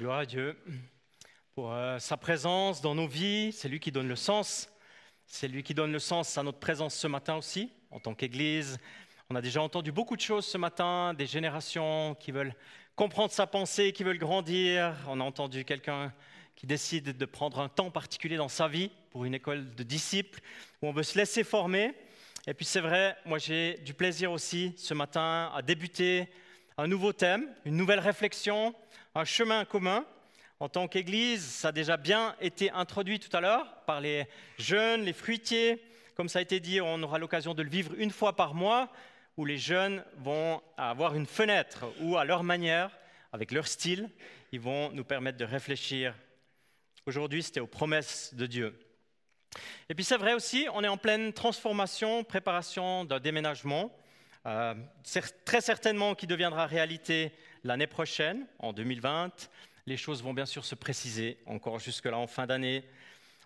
Gloire 0.00 0.20
à 0.20 0.24
Dieu 0.24 0.56
pour 1.54 1.74
euh, 1.74 1.98
sa 1.98 2.16
présence 2.16 2.80
dans 2.80 2.94
nos 2.94 3.06
vies. 3.06 3.52
C'est 3.52 3.68
lui 3.68 3.80
qui 3.80 3.92
donne 3.92 4.08
le 4.08 4.16
sens. 4.16 4.70
C'est 5.26 5.46
lui 5.46 5.62
qui 5.62 5.74
donne 5.74 5.92
le 5.92 5.98
sens 5.98 6.38
à 6.38 6.42
notre 6.42 6.58
présence 6.58 6.94
ce 6.94 7.06
matin 7.06 7.36
aussi, 7.36 7.70
en 7.90 8.00
tant 8.00 8.14
qu'Église. 8.14 8.78
On 9.28 9.34
a 9.34 9.42
déjà 9.42 9.60
entendu 9.60 9.92
beaucoup 9.92 10.16
de 10.16 10.22
choses 10.22 10.46
ce 10.46 10.56
matin, 10.56 11.12
des 11.12 11.26
générations 11.26 12.16
qui 12.18 12.32
veulent 12.32 12.54
comprendre 12.96 13.30
sa 13.30 13.46
pensée, 13.46 13.92
qui 13.92 14.02
veulent 14.02 14.16
grandir. 14.16 14.96
On 15.06 15.20
a 15.20 15.22
entendu 15.22 15.66
quelqu'un 15.66 16.14
qui 16.56 16.66
décide 16.66 17.14
de 17.14 17.24
prendre 17.26 17.60
un 17.60 17.68
temps 17.68 17.90
particulier 17.90 18.38
dans 18.38 18.48
sa 18.48 18.68
vie 18.68 18.90
pour 19.10 19.26
une 19.26 19.34
école 19.34 19.74
de 19.74 19.82
disciples, 19.82 20.40
où 20.80 20.86
on 20.86 20.92
veut 20.92 21.02
se 21.02 21.18
laisser 21.18 21.44
former. 21.44 21.92
Et 22.46 22.54
puis 22.54 22.64
c'est 22.64 22.80
vrai, 22.80 23.18
moi 23.26 23.36
j'ai 23.36 23.76
du 23.84 23.92
plaisir 23.92 24.32
aussi 24.32 24.72
ce 24.78 24.94
matin 24.94 25.52
à 25.54 25.60
débuter 25.60 26.30
un 26.80 26.86
nouveau 26.86 27.12
thème, 27.12 27.46
une 27.66 27.76
nouvelle 27.76 27.98
réflexion, 27.98 28.74
un 29.14 29.26
chemin 29.26 29.66
commun. 29.66 30.06
En 30.60 30.70
tant 30.70 30.88
qu'Église, 30.88 31.44
ça 31.44 31.68
a 31.68 31.72
déjà 31.72 31.98
bien 31.98 32.34
été 32.40 32.70
introduit 32.70 33.20
tout 33.20 33.34
à 33.36 33.42
l'heure 33.42 33.84
par 33.84 34.00
les 34.00 34.26
jeunes, 34.58 35.02
les 35.02 35.12
fruitiers. 35.12 35.82
Comme 36.14 36.30
ça 36.30 36.38
a 36.38 36.42
été 36.42 36.58
dit, 36.58 36.80
on 36.80 37.02
aura 37.02 37.18
l'occasion 37.18 37.52
de 37.52 37.62
le 37.62 37.68
vivre 37.68 37.92
une 37.98 38.10
fois 38.10 38.34
par 38.34 38.54
mois, 38.54 38.88
où 39.36 39.44
les 39.44 39.58
jeunes 39.58 40.02
vont 40.16 40.62
avoir 40.78 41.14
une 41.14 41.26
fenêtre 41.26 41.84
où, 42.00 42.16
à 42.16 42.24
leur 42.24 42.44
manière, 42.44 42.90
avec 43.30 43.52
leur 43.52 43.66
style, 43.66 44.08
ils 44.50 44.60
vont 44.60 44.90
nous 44.92 45.04
permettre 45.04 45.36
de 45.36 45.44
réfléchir. 45.44 46.14
Aujourd'hui, 47.04 47.42
c'était 47.42 47.60
aux 47.60 47.66
promesses 47.66 48.32
de 48.32 48.46
Dieu. 48.46 48.78
Et 49.90 49.94
puis 49.94 50.04
c'est 50.04 50.16
vrai 50.16 50.32
aussi, 50.32 50.66
on 50.72 50.82
est 50.82 50.88
en 50.88 50.96
pleine 50.96 51.34
transformation, 51.34 52.24
préparation 52.24 53.04
d'un 53.04 53.20
déménagement. 53.20 53.92
Euh, 54.46 54.74
très 55.44 55.60
certainement 55.60 56.14
qui 56.14 56.26
deviendra 56.26 56.66
réalité 56.66 57.32
l'année 57.62 57.86
prochaine, 57.86 58.46
en 58.58 58.72
2020. 58.72 59.50
Les 59.86 59.96
choses 59.96 60.22
vont 60.22 60.32
bien 60.32 60.46
sûr 60.46 60.64
se 60.64 60.74
préciser 60.74 61.38
encore 61.46 61.78
jusque-là 61.78 62.16
en 62.16 62.26
fin 62.26 62.46
d'année. 62.46 62.84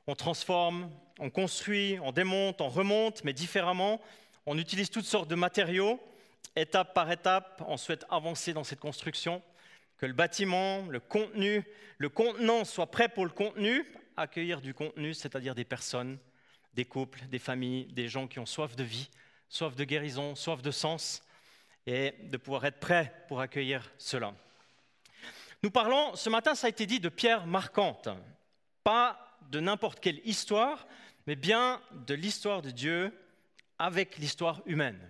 On 0.07 0.15
transforme, 0.15 0.91
on 1.19 1.31
construit, 1.31 1.99
on 2.03 2.13
démonte, 2.13 2.61
on 2.61 2.69
remonte, 2.69 3.25
mais 3.25 3.33
différemment. 3.33 4.01
On 4.47 4.59
utilise 4.59 4.91
toutes 4.91 5.07
sortes 5.07 5.29
de 5.29 5.35
matériaux. 5.35 6.01
Étape 6.55 6.95
par 6.95 7.11
étape, 7.11 7.65
on 7.67 7.77
souhaite 7.77 8.05
avancer 8.11 8.53
dans 8.53 8.63
cette 8.63 8.79
construction, 8.79 9.43
que 9.99 10.07
le 10.07 10.13
bâtiment, 10.13 10.87
le 10.89 11.01
contenu, 11.01 11.65
le 11.99 12.09
contenant 12.09 12.65
soit 12.65 12.91
prêt 12.91 13.09
pour 13.09 13.25
le 13.25 13.33
contenu, 13.33 13.85
accueillir 14.17 14.61
du 14.61 14.75
contenu, 14.75 15.15
c'est-à-dire 15.15 15.57
des 15.57 15.65
personnes, 15.65 16.19
des 16.75 16.85
couples, 16.85 17.25
des 17.27 17.41
familles, 17.41 17.87
des 17.87 18.07
gens 18.07 18.29
qui 18.29 18.39
ont 18.39 18.47
soif 18.47 18.77
de 18.77 18.85
vie, 18.85 19.09
soif 19.49 19.77
de 19.77 19.85
guérison, 19.85 20.35
soif 20.35 20.63
de 20.63 20.71
sens, 20.71 21.23
et 21.87 22.15
de 22.23 22.37
pouvoir 22.37 22.65
être 22.65 22.81
prêt 22.81 23.13
pour 23.29 23.41
accueillir 23.41 23.93
cela. 23.99 24.35
Nous 25.63 25.71
parlons, 25.71 26.15
ce 26.17 26.31
matin, 26.31 26.55
ça 26.55 26.67
a 26.67 26.71
été 26.71 26.87
dit, 26.87 27.01
de 27.01 27.09
pierres 27.09 27.47
marquantes, 27.47 28.09
pas 28.83 29.39
de 29.51 29.61
n'importe 29.61 30.01
quelle 30.01 30.21
histoire, 30.27 30.87
mais 31.27 31.37
bien 31.37 31.81
de 32.07 32.15
l'histoire 32.15 32.63
de 32.63 32.71
Dieu 32.71 33.13
avec 33.79 34.19
l'histoire 34.19 34.63
humaine. 34.67 35.01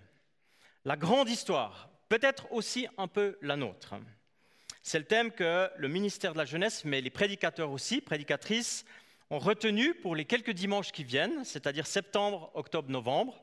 La 0.85 0.95
grande 0.95 1.29
histoire, 1.29 1.89
peut-être 2.09 2.51
aussi 2.51 2.87
un 2.97 3.07
peu 3.07 3.37
la 3.41 3.55
nôtre. 3.55 3.95
C'est 4.81 4.99
le 4.99 5.05
thème 5.05 5.31
que 5.31 5.69
le 5.77 5.87
ministère 5.87 6.33
de 6.33 6.37
la 6.37 6.45
Jeunesse, 6.45 6.85
mais 6.85 7.01
les 7.01 7.09
prédicateurs 7.09 7.71
aussi, 7.71 8.01
prédicatrices, 8.01 8.85
ont 9.31 9.39
retenu 9.39 9.95
pour 9.95 10.15
les 10.15 10.25
quelques 10.25 10.51
dimanches 10.51 10.91
qui 10.91 11.03
viennent, 11.03 11.43
c'est-à-dire 11.43 11.87
septembre, 11.87 12.51
octobre, 12.53 12.91
novembre. 12.91 13.41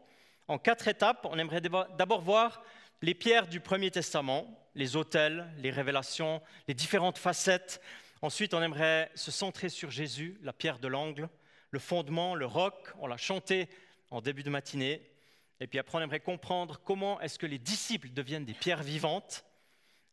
En 0.49 0.59
quatre 0.59 0.89
étapes, 0.89 1.27
on 1.31 1.39
aimerait 1.39 1.61
d'abord 1.61 2.21
voir 2.21 2.63
les 3.01 3.15
pierres 3.15 3.47
du 3.47 3.61
Premier 3.61 3.91
Testament, 3.91 4.47
les 4.75 4.97
autels, 4.97 5.47
les 5.59 5.71
révélations, 5.71 6.41
les 6.69 6.75
différentes 6.75 7.19
facettes. 7.19 7.81
Ensuite, 8.23 8.55
on 8.55 8.63
aimerait 8.63 9.11
se 9.15 9.31
centrer 9.31 9.69
sur 9.69 9.91
Jésus, 9.91 10.39
la 10.43 10.53
pierre 10.53 10.79
de 10.79 10.89
l'angle, 10.89 11.29
le 11.71 11.79
fondement, 11.79 12.35
le 12.35 12.47
roc. 12.47 12.75
On 12.99 13.07
l'a 13.07 13.17
chanté 13.17 13.69
en 14.11 14.21
début 14.21 14.43
de 14.43 14.51
matinée. 14.51 15.03
Et 15.61 15.67
puis 15.67 15.79
après, 15.79 15.99
on 15.99 16.01
aimerait 16.01 16.21
comprendre 16.21 16.81
comment 16.85 17.21
est-ce 17.21 17.39
que 17.39 17.47
les 17.47 17.59
disciples 17.59 18.11
deviennent 18.11 18.45
des 18.45 18.55
pierres 18.55 18.83
vivantes. 18.83 19.45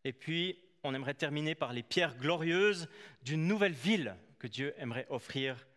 Et 0.04 0.14
puis, 0.14 0.60
on 0.84 0.94
aimerait 0.94 1.14
terminer 1.14 1.56
par 1.56 1.74
les 1.74 1.84
pierres 1.84 2.16
glorieuses 2.16 2.88
d'une 3.24 3.48
nouvelle 3.48 3.74
ville 3.74 4.16
que 4.40 4.48
Dieu 4.48 4.74
aimerait 4.78 5.08
offrir, 5.10 5.68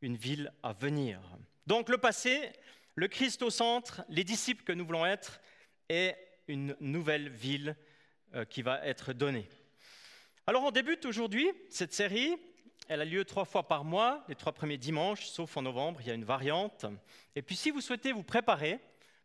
une 0.00 0.16
ville 0.16 0.52
à 0.62 0.72
venir. 0.72 1.20
Donc 1.66 1.88
le 1.88 1.98
passé, 1.98 2.52
le 2.94 3.08
Christ 3.08 3.42
au 3.42 3.50
centre, 3.50 4.02
les 4.08 4.24
disciples 4.24 4.64
que 4.64 4.72
nous 4.72 4.86
voulons 4.86 5.06
être 5.06 5.40
et 5.88 6.14
une 6.48 6.76
nouvelle 6.80 7.28
ville 7.28 7.76
euh, 8.34 8.44
qui 8.44 8.62
va 8.62 8.84
être 8.86 9.12
donnée. 9.12 9.48
Alors 10.46 10.64
on 10.64 10.70
débute 10.70 11.04
aujourd'hui 11.06 11.50
cette 11.70 11.92
série. 11.92 12.36
Elle 12.88 13.00
a 13.00 13.04
lieu 13.04 13.24
trois 13.24 13.46
fois 13.46 13.66
par 13.66 13.84
mois, 13.84 14.24
les 14.28 14.34
trois 14.34 14.52
premiers 14.52 14.76
dimanches, 14.76 15.26
sauf 15.26 15.56
en 15.56 15.62
novembre, 15.62 16.00
il 16.02 16.06
y 16.06 16.10
a 16.10 16.14
une 16.14 16.24
variante. 16.24 16.84
Et 17.34 17.42
puis 17.42 17.56
si 17.56 17.70
vous 17.70 17.80
souhaitez 17.80 18.12
vous 18.12 18.22
préparer 18.22 18.78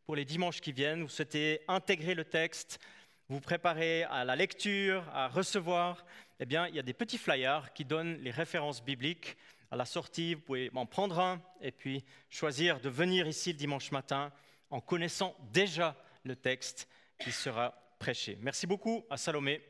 pour 0.06 0.16
les 0.16 0.24
dimanches 0.24 0.62
qui 0.62 0.72
viennent, 0.72 1.03
vous 1.03 1.09
souhaitez 1.09 1.62
intégrer 1.68 2.16
le 2.16 2.24
texte, 2.24 2.79
vous 3.28 3.41
préparer 3.41 4.03
à 4.06 4.24
la 4.24 4.35
lecture, 4.35 5.03
à 5.13 5.28
recevoir, 5.28 6.06
eh 6.40 6.46
bien, 6.46 6.68
il 6.68 6.75
y 6.75 6.79
a 6.79 6.84
des 6.84 6.94
petits 6.94 7.18
flyers 7.18 7.74
qui 7.74 7.84
donnent 7.84 8.18
les 8.22 8.31
références 8.31 8.84
bibliques 8.84 9.35
à 9.72 9.75
la 9.75 9.85
sortie, 9.85 10.34
vous 10.34 10.41
pouvez 10.41 10.72
en 10.74 10.85
prendre 10.85 11.19
un 11.19 11.41
et 11.62 11.72
puis 11.72 12.03
choisir 12.30 12.80
de 12.80 12.90
venir 12.90 13.28
ici 13.28 13.52
le 13.52 13.57
dimanche 13.57 13.91
matin 13.91 14.31
en 14.69 14.81
connaissant 14.81 15.35
déjà 15.52 15.96
le 16.24 16.35
texte 16.35 16.88
qui 17.19 17.31
sera 17.31 17.75
prêché. 18.00 18.38
Merci 18.41 18.66
beaucoup 18.66 19.06
à 19.09 19.18
Salomé 19.18 19.62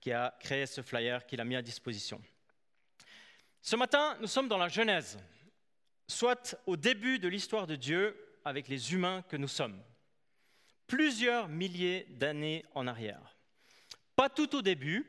qui 0.00 0.12
a 0.12 0.36
créé 0.40 0.66
ce 0.66 0.82
flyer, 0.82 1.26
qui 1.26 1.36
l'a 1.36 1.44
mis 1.44 1.56
à 1.56 1.62
disposition. 1.62 2.20
Ce 3.60 3.76
matin, 3.76 4.16
nous 4.20 4.26
sommes 4.26 4.48
dans 4.48 4.58
la 4.58 4.68
Genèse, 4.68 5.18
soit 6.06 6.56
au 6.66 6.76
début 6.76 7.18
de 7.18 7.28
l'histoire 7.28 7.66
de 7.66 7.76
Dieu 7.76 8.16
avec 8.44 8.68
les 8.68 8.94
humains 8.94 9.22
que 9.28 9.36
nous 9.36 9.48
sommes, 9.48 9.82
plusieurs 10.86 11.48
milliers 11.48 12.06
d'années 12.10 12.64
en 12.74 12.86
arrière. 12.86 13.36
Pas 14.16 14.28
tout 14.28 14.56
au 14.56 14.62
début, 14.62 15.06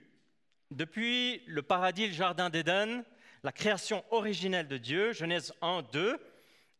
depuis 0.70 1.44
le 1.48 1.62
paradis, 1.62 2.08
le 2.08 2.14
jardin 2.14 2.50
d'Éden, 2.50 3.04
la 3.44 3.52
création 3.52 4.04
originelle 4.12 4.68
de 4.68 4.78
Dieu, 4.78 5.14
Genèse 5.14 5.54
1, 5.62 5.84
2, 5.92 6.18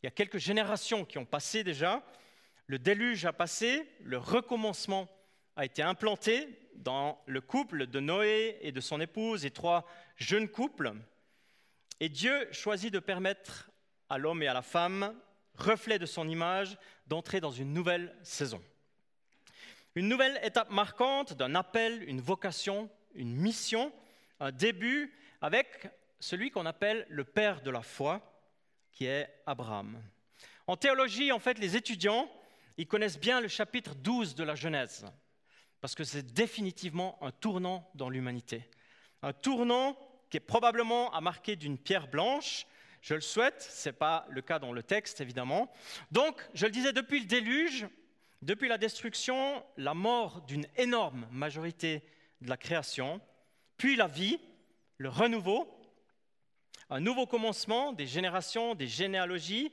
il 0.02 0.06
y 0.06 0.08
a 0.08 0.10
quelques 0.10 0.38
générations 0.38 1.04
qui 1.04 1.18
ont 1.18 1.24
passé 1.24 1.64
déjà, 1.64 2.02
le 2.66 2.78
déluge 2.78 3.24
a 3.24 3.32
passé, 3.32 3.88
le 4.02 4.18
recommencement 4.18 5.08
a 5.56 5.64
été 5.64 5.82
implanté 5.82 6.48
dans 6.76 7.20
le 7.26 7.40
couple 7.40 7.86
de 7.86 8.00
Noé 8.00 8.58
et 8.62 8.72
de 8.72 8.80
son 8.80 9.00
épouse 9.00 9.44
et 9.44 9.50
trois 9.50 9.86
jeunes 10.16 10.48
couples. 10.48 10.92
Et 12.00 12.08
Dieu 12.08 12.48
choisit 12.52 12.92
de 12.92 12.98
permettre 12.98 13.70
à 14.08 14.18
l'homme 14.18 14.42
et 14.42 14.48
à 14.48 14.54
la 14.54 14.62
femme, 14.62 15.14
reflet 15.56 15.98
de 15.98 16.06
son 16.06 16.28
image, 16.28 16.78
d'entrer 17.06 17.40
dans 17.40 17.50
une 17.50 17.72
nouvelle 17.72 18.16
saison. 18.22 18.62
Une 19.94 20.08
nouvelle 20.08 20.40
étape 20.42 20.70
marquante 20.70 21.34
d'un 21.34 21.54
appel, 21.54 22.02
une 22.08 22.20
vocation, 22.20 22.88
une 23.14 23.34
mission, 23.34 23.92
un 24.40 24.50
début 24.50 25.12
avec 25.40 25.88
celui 26.22 26.52
qu'on 26.52 26.66
appelle 26.66 27.04
le 27.08 27.24
père 27.24 27.62
de 27.62 27.70
la 27.70 27.82
foi, 27.82 28.22
qui 28.92 29.06
est 29.06 29.28
Abraham. 29.44 30.00
En 30.68 30.76
théologie, 30.76 31.32
en 31.32 31.40
fait, 31.40 31.58
les 31.58 31.76
étudiants, 31.76 32.30
ils 32.76 32.86
connaissent 32.86 33.18
bien 33.18 33.40
le 33.40 33.48
chapitre 33.48 33.96
12 33.96 34.36
de 34.36 34.44
la 34.44 34.54
Genèse, 34.54 35.04
parce 35.80 35.96
que 35.96 36.04
c'est 36.04 36.32
définitivement 36.32 37.18
un 37.22 37.32
tournant 37.32 37.90
dans 37.96 38.08
l'humanité. 38.08 38.70
Un 39.22 39.32
tournant 39.32 39.98
qui 40.30 40.36
est 40.36 40.40
probablement 40.40 41.12
à 41.12 41.20
marquer 41.20 41.56
d'une 41.56 41.76
pierre 41.76 42.06
blanche. 42.06 42.66
Je 43.00 43.14
le 43.14 43.20
souhaite, 43.20 43.60
ce 43.60 43.88
n'est 43.88 43.92
pas 43.92 44.24
le 44.30 44.42
cas 44.42 44.60
dans 44.60 44.72
le 44.72 44.84
texte, 44.84 45.20
évidemment. 45.20 45.72
Donc, 46.12 46.40
je 46.54 46.66
le 46.66 46.72
disais, 46.72 46.92
depuis 46.92 47.18
le 47.18 47.26
déluge, 47.26 47.88
depuis 48.42 48.68
la 48.68 48.78
destruction, 48.78 49.64
la 49.76 49.94
mort 49.94 50.42
d'une 50.42 50.68
énorme 50.76 51.26
majorité 51.32 52.04
de 52.42 52.48
la 52.48 52.56
création, 52.56 53.20
puis 53.76 53.96
la 53.96 54.06
vie, 54.06 54.38
le 54.98 55.08
renouveau, 55.08 55.81
un 56.92 57.00
nouveau 57.00 57.26
commencement, 57.26 57.94
des 57.94 58.06
générations, 58.06 58.74
des 58.74 58.86
généalogies. 58.86 59.72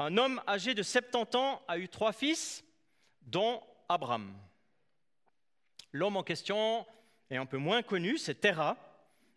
Un 0.00 0.16
homme 0.16 0.42
âgé 0.48 0.74
de 0.74 0.82
70 0.82 1.36
ans 1.36 1.62
a 1.68 1.78
eu 1.78 1.88
trois 1.88 2.12
fils, 2.12 2.64
dont 3.22 3.62
Abraham. 3.88 4.36
L'homme 5.92 6.16
en 6.16 6.24
question 6.24 6.84
est 7.30 7.36
un 7.36 7.46
peu 7.46 7.58
moins 7.58 7.82
connu, 7.82 8.18
c'est 8.18 8.40
Terah. 8.40 8.76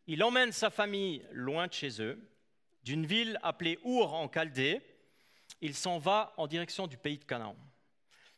Il 0.07 0.23
emmène 0.23 0.51
sa 0.51 0.71
famille 0.71 1.23
loin 1.31 1.67
de 1.67 1.73
chez 1.73 2.01
eux, 2.01 2.19
d'une 2.83 3.05
ville 3.05 3.39
appelée 3.43 3.77
Our 3.83 4.15
en 4.15 4.27
Chaldée. 4.27 4.81
Il 5.61 5.75
s'en 5.75 5.99
va 5.99 6.33
en 6.37 6.47
direction 6.47 6.87
du 6.87 6.97
pays 6.97 7.19
de 7.19 7.23
Canaan. 7.23 7.55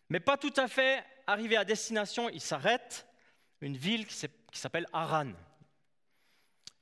Mais 0.09 0.19
pas 0.19 0.35
tout 0.35 0.53
à 0.57 0.67
fait 0.67 1.05
arrivé 1.25 1.55
à 1.55 1.63
destination, 1.63 2.27
il 2.27 2.41
s'arrête, 2.41 3.07
une 3.61 3.77
ville 3.77 4.05
qui 4.05 4.27
s'appelle 4.51 4.87
Haran. 4.91 5.31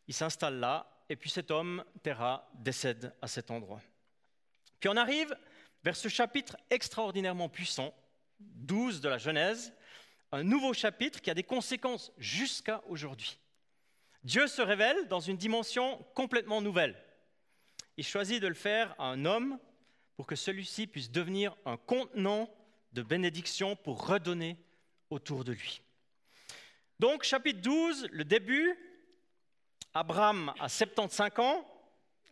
Il 0.07 0.15
s'installe 0.15 0.59
là, 0.59 0.88
et 1.09 1.15
puis 1.15 1.29
cet 1.29 1.51
homme, 1.51 1.83
Terah, 2.03 2.49
décède 2.53 3.13
à 3.21 3.27
cet 3.27 3.51
endroit. 3.51 3.81
Puis 4.79 4.89
on 4.89 4.95
arrive 4.95 5.35
vers 5.83 5.95
ce 5.95 6.07
chapitre 6.07 6.55
extraordinairement 6.69 7.49
puissant, 7.49 7.93
12 8.39 9.01
de 9.01 9.09
la 9.09 9.17
Genèse, 9.17 9.73
un 10.31 10.43
nouveau 10.43 10.73
chapitre 10.73 11.21
qui 11.21 11.31
a 11.31 11.33
des 11.33 11.43
conséquences 11.43 12.11
jusqu'à 12.17 12.83
aujourd'hui. 12.87 13.39
Dieu 14.23 14.47
se 14.47 14.61
révèle 14.61 15.07
dans 15.07 15.19
une 15.19 15.37
dimension 15.37 16.05
complètement 16.13 16.61
nouvelle. 16.61 16.95
Il 17.97 18.05
choisit 18.05 18.41
de 18.41 18.47
le 18.47 18.53
faire 18.53 18.93
à 18.99 19.05
un 19.05 19.25
homme 19.25 19.57
pour 20.15 20.27
que 20.27 20.35
celui-ci 20.35 20.87
puisse 20.87 21.11
devenir 21.11 21.55
un 21.65 21.77
contenant 21.77 22.53
de 22.93 23.01
bénédiction 23.01 23.75
pour 23.75 24.05
redonner 24.05 24.57
autour 25.09 25.43
de 25.43 25.53
lui. 25.53 25.81
Donc 26.99 27.23
chapitre 27.23 27.61
12, 27.61 28.09
le 28.11 28.25
début, 28.25 28.77
Abraham 29.93 30.53
a 30.59 30.69
75 30.69 31.39
ans, 31.39 31.65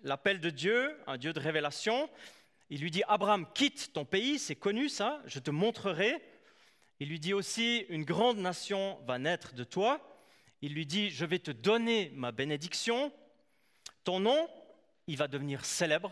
l'appel 0.04 0.40
de 0.40 0.50
Dieu, 0.50 0.96
un 1.08 1.18
Dieu 1.18 1.34
de 1.34 1.40
révélation. 1.40 2.10
Il 2.70 2.82
lui 2.82 2.92
dit, 2.92 3.02
Abraham, 3.08 3.48
quitte 3.54 3.94
ton 3.94 4.06
pays, 4.06 4.38
c'est 4.38 4.56
connu 4.56 4.90
ça, 4.90 5.22
je 5.26 5.40
te 5.40 5.50
montrerai. 5.50 6.22
Il 7.00 7.10
lui 7.10 7.20
dit 7.20 7.34
aussi, 7.34 7.86
une 7.90 8.04
grande 8.04 8.38
nation 8.38 9.00
va 9.08 9.18
naître 9.18 9.54
de 9.54 9.64
toi. 9.64 10.02
Il 10.62 10.74
lui 10.74 10.86
dit, 10.86 11.10
je 11.10 11.26
vais 11.26 11.40
te 11.40 11.52
donner 11.52 12.12
ma 12.16 12.32
bénédiction. 12.32 13.12
Ton 14.04 14.20
nom, 14.20 14.50
il 15.08 15.18
va 15.18 15.28
devenir 15.28 15.66
célèbre. 15.66 16.12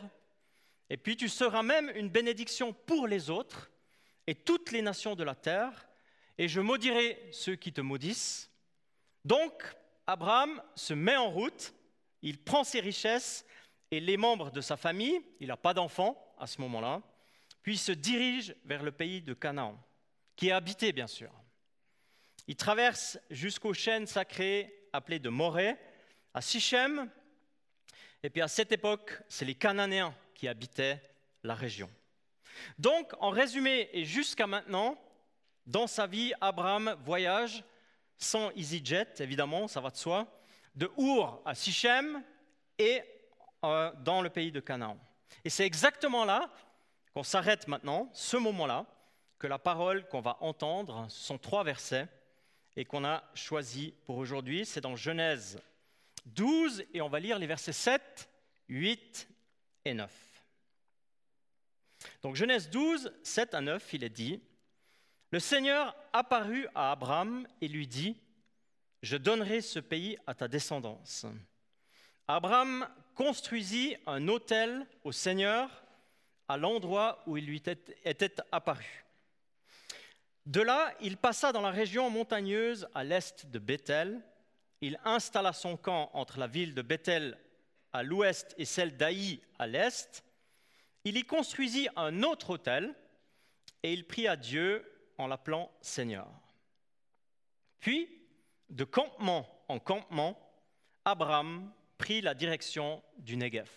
Et 0.89 0.97
puis 0.97 1.15
tu 1.15 1.29
seras 1.29 1.63
même 1.63 1.91
une 1.95 2.09
bénédiction 2.09 2.73
pour 2.73 3.07
les 3.07 3.29
autres 3.29 3.71
et 4.27 4.35
toutes 4.35 4.71
les 4.71 4.81
nations 4.81 5.15
de 5.15 5.23
la 5.23 5.35
terre. 5.35 5.87
Et 6.37 6.47
je 6.47 6.59
maudirai 6.59 7.19
ceux 7.31 7.55
qui 7.55 7.71
te 7.71 7.81
maudissent. 7.81 8.51
Donc, 9.23 9.75
Abraham 10.07 10.61
se 10.75 10.93
met 10.93 11.15
en 11.15 11.29
route, 11.29 11.73
il 12.21 12.37
prend 12.37 12.63
ses 12.63 12.79
richesses 12.79 13.45
et 13.91 13.99
les 13.99 14.17
membres 14.17 14.51
de 14.51 14.61
sa 14.61 14.77
famille, 14.77 15.19
il 15.39 15.47
n'a 15.47 15.57
pas 15.57 15.73
d'enfants 15.73 16.17
à 16.37 16.47
ce 16.47 16.61
moment-là, 16.61 17.01
puis 17.61 17.77
se 17.77 17.91
dirige 17.91 18.55
vers 18.65 18.83
le 18.83 18.91
pays 18.91 19.21
de 19.21 19.33
Canaan, 19.33 19.79
qui 20.35 20.49
est 20.49 20.51
habité 20.51 20.91
bien 20.91 21.07
sûr. 21.07 21.31
Il 22.47 22.55
traverse 22.55 23.17
jusqu'aux 23.29 23.73
chaînes 23.73 24.07
sacrées 24.07 24.87
appelées 24.93 25.19
de 25.19 25.29
Morée, 25.29 25.75
à 26.33 26.41
Sichem, 26.41 27.09
et 28.21 28.29
puis 28.29 28.41
à 28.41 28.47
cette 28.47 28.71
époque, 28.71 29.19
c'est 29.27 29.45
les 29.45 29.55
Cananéens 29.55 30.15
qui 30.33 30.47
habitaient 30.47 31.01
la 31.43 31.55
région. 31.55 31.89
Donc, 32.77 33.11
en 33.19 33.29
résumé, 33.29 33.89
et 33.93 34.05
jusqu'à 34.05 34.47
maintenant, 34.47 34.97
dans 35.65 35.87
sa 35.87 36.07
vie, 36.07 36.33
Abraham 36.41 36.95
voyage 37.03 37.63
sans 38.17 38.51
EasyJet, 38.51 39.15
évidemment, 39.19 39.67
ça 39.67 39.81
va 39.81 39.89
de 39.89 39.97
soi, 39.97 40.27
de 40.75 40.89
Our 40.97 41.41
à 41.45 41.55
Sichem 41.55 42.23
et 42.77 43.01
euh, 43.63 43.91
dans 44.03 44.21
le 44.21 44.29
pays 44.29 44.51
de 44.51 44.59
Canaan. 44.59 44.97
Et 45.43 45.49
c'est 45.49 45.65
exactement 45.65 46.25
là 46.25 46.51
qu'on 47.13 47.23
s'arrête 47.23 47.67
maintenant, 47.67 48.09
ce 48.13 48.37
moment-là, 48.37 48.85
que 49.39 49.47
la 49.47 49.59
parole 49.59 50.07
qu'on 50.07 50.21
va 50.21 50.37
entendre, 50.41 51.05
ce 51.09 51.23
sont 51.25 51.37
trois 51.37 51.63
versets, 51.63 52.07
et 52.75 52.85
qu'on 52.85 53.05
a 53.05 53.23
choisi 53.33 53.93
pour 54.05 54.17
aujourd'hui. 54.17 54.65
C'est 54.65 54.81
dans 54.81 54.95
Genèse 54.95 55.61
12, 56.25 56.83
et 56.93 57.01
on 57.01 57.09
va 57.09 57.19
lire 57.19 57.39
les 57.39 57.47
versets 57.47 57.73
7, 57.73 58.29
8 58.67 59.29
et 59.85 59.93
9. 59.93 60.11
Donc 62.21 62.35
Genèse 62.35 62.69
12, 62.69 63.13
7 63.23 63.53
à 63.53 63.61
9, 63.61 63.93
il 63.93 64.03
est 64.03 64.09
dit, 64.09 64.41
Le 65.35 65.41
Seigneur 65.41 65.93
apparut 66.13 66.65
à 66.73 66.93
Abraham 66.93 67.45
et 67.59 67.67
lui 67.67 67.87
dit, 67.87 68.15
Je 69.01 69.17
donnerai 69.17 69.59
ce 69.59 69.79
pays 69.79 70.17
à 70.25 70.33
ta 70.33 70.47
descendance. 70.47 71.25
Abraham 72.25 72.87
construisit 73.15 73.97
un 74.07 74.29
autel 74.29 74.87
au 75.03 75.11
Seigneur 75.11 75.83
à 76.47 76.55
l'endroit 76.55 77.21
où 77.27 77.35
il 77.35 77.47
lui 77.47 77.61
était 78.05 78.35
apparu. 78.49 79.03
De 80.45 80.61
là, 80.61 80.93
il 81.01 81.17
passa 81.17 81.51
dans 81.51 81.59
la 81.59 81.71
région 81.71 82.09
montagneuse 82.09 82.87
à 82.95 83.03
l'est 83.03 83.45
de 83.45 83.59
Bethel. 83.59 84.21
Il 84.79 84.97
installa 85.03 85.51
son 85.51 85.75
camp 85.75 86.11
entre 86.13 86.39
la 86.39 86.47
ville 86.47 86.73
de 86.73 86.81
Bethel 86.81 87.37
à 87.91 88.03
l'ouest 88.03 88.55
et 88.57 88.63
celle 88.63 88.95
d'Aï 88.95 89.41
à 89.59 89.67
l'est. 89.67 90.23
Il 91.03 91.17
y 91.17 91.25
construisit 91.25 91.89
un 91.97 92.23
autre 92.23 92.51
autel 92.51 92.95
et 93.83 93.91
il 93.91 94.07
pria 94.07 94.37
Dieu 94.37 94.89
en 95.17 95.27
l'appelant 95.27 95.71
Seigneur. 95.81 96.27
Puis, 97.79 98.09
de 98.69 98.83
campement 98.83 99.63
en 99.67 99.79
campement, 99.79 100.39
Abraham 101.03 101.71
prit 101.97 102.21
la 102.21 102.33
direction 102.33 103.03
du 103.17 103.37
Negev. 103.37 103.69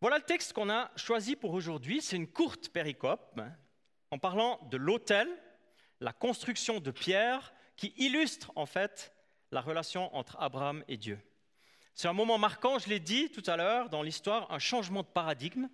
Voilà 0.00 0.18
le 0.18 0.24
texte 0.24 0.52
qu'on 0.52 0.70
a 0.70 0.90
choisi 0.96 1.34
pour 1.34 1.52
aujourd'hui. 1.54 2.00
C'est 2.00 2.16
une 2.16 2.30
courte 2.30 2.68
péricope 2.68 3.40
en 4.10 4.18
parlant 4.18 4.60
de 4.70 4.76
l'autel, 4.76 5.28
la 6.00 6.12
construction 6.12 6.78
de 6.80 6.90
pierre, 6.90 7.52
qui 7.76 7.94
illustre 7.96 8.52
en 8.56 8.66
fait 8.66 9.12
la 9.50 9.60
relation 9.60 10.14
entre 10.14 10.36
Abraham 10.40 10.84
et 10.88 10.96
Dieu. 10.96 11.18
C'est 11.94 12.08
un 12.08 12.12
moment 12.12 12.38
marquant, 12.38 12.78
je 12.78 12.88
l'ai 12.88 13.00
dit 13.00 13.30
tout 13.30 13.42
à 13.46 13.56
l'heure, 13.56 13.88
dans 13.90 14.02
l'histoire, 14.02 14.50
un 14.52 14.60
changement 14.60 15.02
de 15.02 15.08
paradigme. 15.08 15.68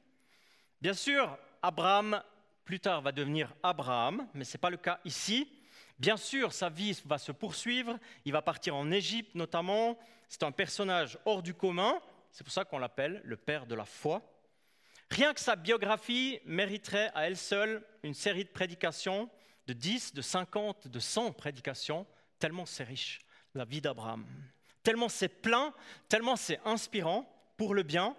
Bien 0.81 0.95
sûr, 0.95 1.37
Abraham, 1.61 2.23
plus 2.65 2.81
tard, 2.81 3.03
va 3.03 3.13
devenir 3.13 3.55
Abraham, 3.63 4.27
mais 4.35 4.45
ce 4.45 4.57
n'est 4.57 4.61
pas 4.61 4.71
le 4.71 4.77
cas 4.77 5.01
ici. 5.05 5.49
Bien 5.99 6.17
sûr, 6.17 6.53
sa 6.53 6.69
vie 6.69 7.01
va 7.05 7.19
se 7.19 7.31
poursuivre, 7.31 7.99
il 8.25 8.33
va 8.33 8.43
partir 8.43 8.75
en 8.75 8.91
Égypte 8.91 9.35
notamment, 9.35 9.99
c'est 10.29 10.43
un 10.43 10.51
personnage 10.51 11.19
hors 11.25 11.43
du 11.43 11.55
commun, 11.55 12.01
c'est 12.31 12.43
pour 12.43 12.53
ça 12.53 12.65
qu'on 12.65 12.79
l'appelle 12.79 13.21
le 13.25 13.37
père 13.37 13.67
de 13.67 13.75
la 13.75 13.85
foi. 13.85 14.23
Rien 15.11 15.33
que 15.33 15.41
sa 15.41 15.55
biographie 15.55 16.41
mériterait 16.45 17.13
à 17.15 17.27
elle 17.27 17.37
seule 17.37 17.85
une 18.03 18.15
série 18.15 18.45
de 18.45 18.49
prédications, 18.49 19.31
de 19.67 19.73
10, 19.73 20.15
de 20.15 20.23
50, 20.23 20.89
de 20.89 20.99
100 20.99 21.33
prédications, 21.33 22.07
tellement 22.39 22.67
c'est 22.67 22.85
riche, 22.85 23.21
la 23.55 23.65
vie 23.65 23.81
d'Abraham. 23.81 24.27
Tellement 24.83 25.09
c'est 25.09 25.29
plein, 25.29 25.73
tellement 26.09 26.37
c'est 26.37 26.61
inspirant 26.65 27.31
pour 27.57 27.75
le 27.75 27.83
bien, 27.83 28.17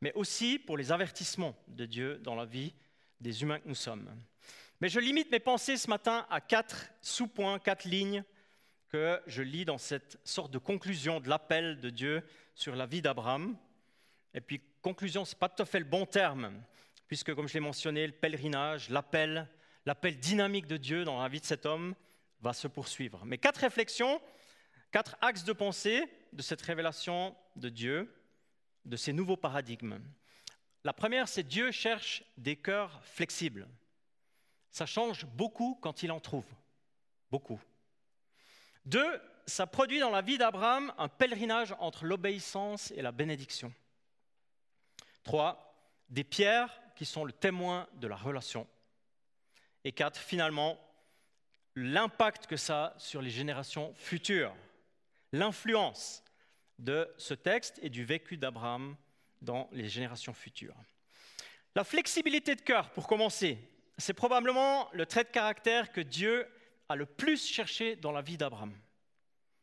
mais 0.00 0.12
aussi 0.14 0.58
pour 0.58 0.76
les 0.76 0.92
avertissements 0.92 1.56
de 1.68 1.84
Dieu 1.84 2.18
dans 2.18 2.34
la 2.34 2.46
vie 2.46 2.72
des 3.20 3.42
humains 3.42 3.58
que 3.58 3.68
nous 3.68 3.74
sommes. 3.74 4.08
Mais 4.80 4.88
je 4.88 5.00
limite 5.00 5.30
mes 5.30 5.40
pensées 5.40 5.76
ce 5.76 5.88
matin 5.88 6.26
à 6.30 6.40
quatre 6.40 6.90
sous-points, 7.00 7.58
quatre 7.58 7.84
lignes 7.84 8.24
que 8.88 9.20
je 9.26 9.42
lis 9.42 9.64
dans 9.64 9.78
cette 9.78 10.18
sorte 10.24 10.50
de 10.50 10.58
conclusion 10.58 11.20
de 11.20 11.28
l'appel 11.28 11.80
de 11.80 11.90
Dieu 11.90 12.22
sur 12.54 12.74
la 12.74 12.86
vie 12.86 13.02
d'Abraham. 13.02 13.56
Et 14.34 14.40
puis 14.40 14.62
conclusion, 14.82 15.24
ce 15.24 15.34
n'est 15.34 15.38
pas 15.38 15.48
tout 15.48 15.62
à 15.62 15.66
fait 15.66 15.78
le 15.78 15.84
bon 15.84 16.06
terme, 16.06 16.62
puisque, 17.06 17.34
comme 17.34 17.48
je 17.48 17.54
l'ai 17.54 17.60
mentionné, 17.60 18.06
le 18.06 18.12
pèlerinage, 18.12 18.88
l'appel, 18.88 19.48
l'appel 19.84 20.18
dynamique 20.18 20.66
de 20.66 20.76
Dieu 20.76 21.04
dans 21.04 21.20
la 21.20 21.28
vie 21.28 21.40
de 21.40 21.44
cet 21.44 21.66
homme 21.66 21.94
va 22.40 22.52
se 22.52 22.68
poursuivre. 22.68 23.24
Mais 23.24 23.38
quatre 23.38 23.58
réflexions, 23.58 24.20
quatre 24.92 25.16
axes 25.20 25.44
de 25.44 25.52
pensée 25.52 26.04
de 26.32 26.42
cette 26.42 26.62
révélation 26.62 27.34
de 27.56 27.68
Dieu, 27.68 28.14
de 28.84 28.96
ces 28.96 29.12
nouveaux 29.12 29.36
paradigmes. 29.36 29.98
La 30.88 30.94
première, 30.94 31.28
c'est 31.28 31.42
Dieu 31.42 31.70
cherche 31.70 32.22
des 32.38 32.56
cœurs 32.56 33.04
flexibles. 33.04 33.68
Ça 34.70 34.86
change 34.86 35.26
beaucoup 35.26 35.78
quand 35.82 36.02
il 36.02 36.10
en 36.10 36.18
trouve. 36.18 36.46
Beaucoup. 37.30 37.60
Deux, 38.86 39.20
ça 39.44 39.66
produit 39.66 40.00
dans 40.00 40.08
la 40.08 40.22
vie 40.22 40.38
d'Abraham 40.38 40.94
un 40.96 41.08
pèlerinage 41.08 41.74
entre 41.78 42.06
l'obéissance 42.06 42.90
et 42.92 43.02
la 43.02 43.12
bénédiction. 43.12 43.70
Trois, 45.24 45.78
des 46.08 46.24
pierres 46.24 46.80
qui 46.96 47.04
sont 47.04 47.26
le 47.26 47.32
témoin 47.32 47.86
de 47.96 48.08
la 48.08 48.16
relation. 48.16 48.66
Et 49.84 49.92
quatre, 49.92 50.18
finalement, 50.18 50.80
l'impact 51.74 52.46
que 52.46 52.56
ça 52.56 52.86
a 52.86 52.98
sur 52.98 53.20
les 53.20 53.28
générations 53.28 53.92
futures, 53.96 54.56
l'influence 55.32 56.24
de 56.78 57.14
ce 57.18 57.34
texte 57.34 57.78
et 57.82 57.90
du 57.90 58.06
vécu 58.06 58.38
d'Abraham 58.38 58.96
dans 59.42 59.68
les 59.72 59.88
générations 59.88 60.34
futures. 60.34 60.76
La 61.74 61.84
flexibilité 61.84 62.54
de 62.54 62.60
cœur, 62.60 62.90
pour 62.90 63.06
commencer, 63.06 63.58
c'est 63.98 64.14
probablement 64.14 64.88
le 64.92 65.06
trait 65.06 65.24
de 65.24 65.28
caractère 65.28 65.92
que 65.92 66.00
Dieu 66.00 66.46
a 66.88 66.96
le 66.96 67.06
plus 67.06 67.46
cherché 67.46 67.96
dans 67.96 68.12
la 68.12 68.22
vie 68.22 68.36
d'Abraham, 68.36 68.72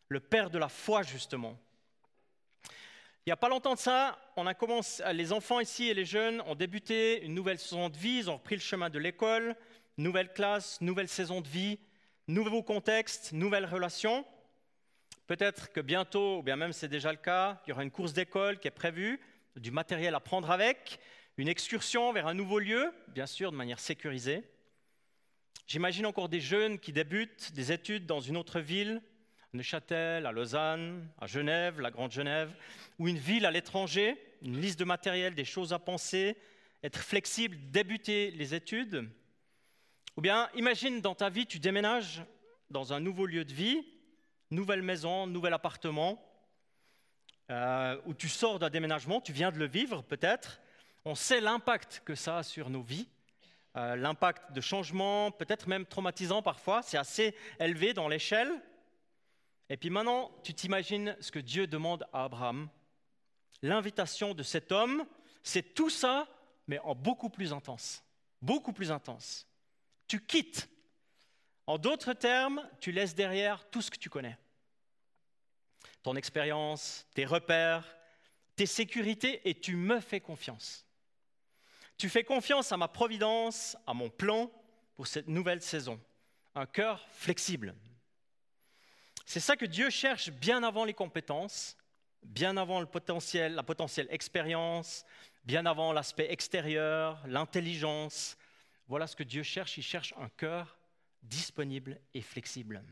le 0.10 0.20
père 0.20 0.50
de 0.50 0.58
la 0.58 0.70
foi 0.70 1.04
justement. 1.04 1.58
Il 3.26 3.30
n'y 3.30 3.34
a 3.34 3.38
pas 3.38 3.50
longtemps 3.50 3.74
de 3.74 3.80
ça, 3.80 4.20
on 4.36 4.46
a 4.46 4.54
commencé, 4.54 5.02
les 5.14 5.34
enfants 5.34 5.60
ici 5.60 5.90
et 5.90 5.96
les 5.96 6.06
jeunes 6.06 6.42
ont 6.42 6.54
débuté 6.54 7.24
une 7.24 7.34
nouvelle 7.34 7.58
saison 7.58 7.90
de 7.90 7.98
vie, 7.98 8.20
ils 8.20 8.30
ont 8.30 8.36
repris 8.36 8.56
le 8.56 8.62
chemin 8.62 8.92
de 8.92 9.00
l'école, 9.00 9.56
nouvelle 9.98 10.32
classe, 10.32 10.80
nouvelle 10.82 11.08
saison 11.08 11.42
de 11.42 11.48
vie, 11.48 11.80
nouveau 12.28 12.62
contexte, 12.62 13.34
nouvelles 13.34 13.66
relations. 13.66 14.26
Peut-être 15.26 15.72
que 15.72 15.80
bientôt, 15.80 16.38
ou 16.38 16.44
bien 16.44 16.56
même 16.56 16.72
c'est 16.72 16.88
déjà 16.88 17.12
le 17.12 17.18
cas, 17.18 17.60
il 17.66 17.72
y 17.72 17.74
aura 17.74 17.84
une 17.84 17.90
course 17.90 18.14
d'école 18.14 18.60
qui 18.60 18.68
est 18.68 18.72
prévue, 18.72 19.20
du 19.56 19.72
matériel 19.72 20.16
à 20.16 20.20
prendre 20.20 20.52
avec, 20.52 21.00
une 21.38 21.48
excursion 21.48 22.14
vers 22.14 22.28
un 22.28 22.34
nouveau 22.34 22.60
lieu, 22.60 22.94
bien 23.10 23.26
sûr 23.26 23.52
de 23.52 23.58
manière 23.58 23.80
sécurisée. 23.80 24.44
J'imagine 25.68 26.06
encore 26.06 26.30
des 26.30 26.40
jeunes 26.40 26.80
qui 26.80 26.94
débutent 26.94 27.52
des 27.54 27.72
études 27.72 28.06
dans 28.06 28.20
une 28.20 28.38
autre 28.38 28.60
ville, 28.60 29.02
Neuchâtel, 29.54 30.26
à 30.26 30.32
Lausanne, 30.32 31.08
à 31.20 31.28
Genève, 31.28 31.80
la 31.80 31.92
Grande 31.92 32.12
Genève, 32.12 32.54
ou 33.00 33.08
une 33.08 33.18
ville 33.18 33.46
à 33.46 33.52
l'étranger, 33.52 34.18
une 34.42 34.60
liste 34.60 34.80
de 34.80 34.86
matériel, 34.86 35.34
des 35.34 35.46
choses 35.46 35.74
à 35.74 35.80
penser, 35.80 36.38
être 36.84 37.00
flexible, 37.00 37.58
débuter 37.72 38.32
les 38.32 38.54
études. 38.54 39.10
Ou 40.18 40.22
bien 40.22 40.50
imagine 40.56 41.02
dans 41.02 41.16
ta 41.16 41.30
vie, 41.30 41.46
tu 41.46 41.60
déménages 41.60 42.24
dans 42.70 42.94
un 42.94 43.00
nouveau 43.00 43.26
lieu 43.26 43.46
de 43.46 43.54
vie, 43.54 43.86
nouvelle 44.52 44.82
maison, 44.82 45.28
nouvel 45.28 45.54
appartement, 45.54 46.22
euh, 47.52 48.00
où 48.06 48.14
tu 48.14 48.30
sors 48.30 48.60
d'un 48.60 48.70
déménagement, 48.70 49.22
tu 49.22 49.32
viens 49.32 49.52
de 49.52 49.58
le 49.58 49.68
vivre 49.68 50.02
peut-être, 50.02 50.62
on 51.06 51.16
sait 51.16 51.42
l'impact 51.42 52.02
que 52.04 52.16
ça 52.16 52.40
a 52.40 52.44
sur 52.44 52.70
nos 52.70 52.82
vies, 52.82 53.08
euh, 53.78 53.96
l'impact 53.96 54.52
de 54.54 54.62
changement, 54.62 55.32
peut-être 55.32 55.68
même 55.68 55.86
traumatisant 55.86 56.42
parfois, 56.42 56.82
c'est 56.82 56.98
assez 56.98 57.36
élevé 57.60 57.94
dans 57.94 58.08
l'échelle. 58.08 58.52
Et 59.70 59.78
puis 59.78 59.90
maintenant, 59.90 60.32
tu 60.44 60.54
t'imagines 60.54 61.16
ce 61.20 61.32
que 61.32 61.40
Dieu 61.40 61.68
demande 61.68 62.06
à 62.14 62.24
Abraham. 62.24 62.70
L'invitation 63.62 64.34
de 64.34 64.44
cet 64.44 64.72
homme, 64.72 65.06
c'est 65.44 65.74
tout 65.74 65.90
ça, 65.90 66.28
mais 66.68 66.80
en 66.80 66.96
beaucoup 66.96 67.30
plus 67.30 67.54
intense. 67.54 68.04
Beaucoup 68.42 68.74
plus 68.74 68.92
intense. 68.92 69.48
Tu 70.08 70.20
quittes. 70.24 70.70
En 71.68 71.78
d'autres 71.78 72.14
termes, 72.14 72.68
tu 72.80 72.92
laisses 72.92 73.16
derrière 73.16 73.68
tout 73.70 73.82
ce 73.82 73.90
que 73.90 73.98
tu 73.98 74.10
connais. 74.10 74.38
Ton 76.06 76.16
expérience, 76.16 77.08
tes 77.16 77.26
repères, 77.26 77.98
tes 78.56 78.68
sécurités, 78.68 79.42
et 79.50 79.60
tu 79.60 79.76
me 79.76 80.00
fais 80.00 80.20
confiance. 80.20 80.86
Tu 81.98 82.10
fais 82.10 82.24
confiance 82.24 82.72
à 82.72 82.78
ma 82.78 82.88
providence, 82.88 83.76
à 83.88 83.96
mon 83.96 84.12
plan 84.12 84.52
pour 84.94 85.08
cette 85.08 85.28
nouvelle 85.28 85.64
saison. 85.64 86.00
Un 86.54 86.68
cœur 86.68 87.08
flexible. 87.10 87.74
C'est 89.26 89.40
ça 89.40 89.58
que 89.58 89.66
Dieu 89.66 89.90
cherche 89.90 90.30
bien 90.30 90.62
avant 90.62 90.86
les 90.86 90.94
compétences, 90.94 91.76
bien 92.22 92.56
avant 92.56 92.82
le 92.82 92.86
potentiel, 92.86 93.56
la 93.56 93.64
potentielle 93.64 94.08
expérience, 94.12 95.06
bien 95.44 95.66
avant 95.66 95.92
l'aspect 95.92 96.32
extérieur, 96.32 97.20
l'intelligence. 97.26 98.38
Voilà 98.88 99.08
ce 99.08 99.16
que 99.16 99.24
Dieu 99.24 99.42
cherche. 99.42 99.80
Il 99.80 99.84
cherche 99.84 100.14
un 100.18 100.30
cœur 100.30 100.78
disponible 101.24 102.00
et 102.14 102.22
flexible. 102.22 102.84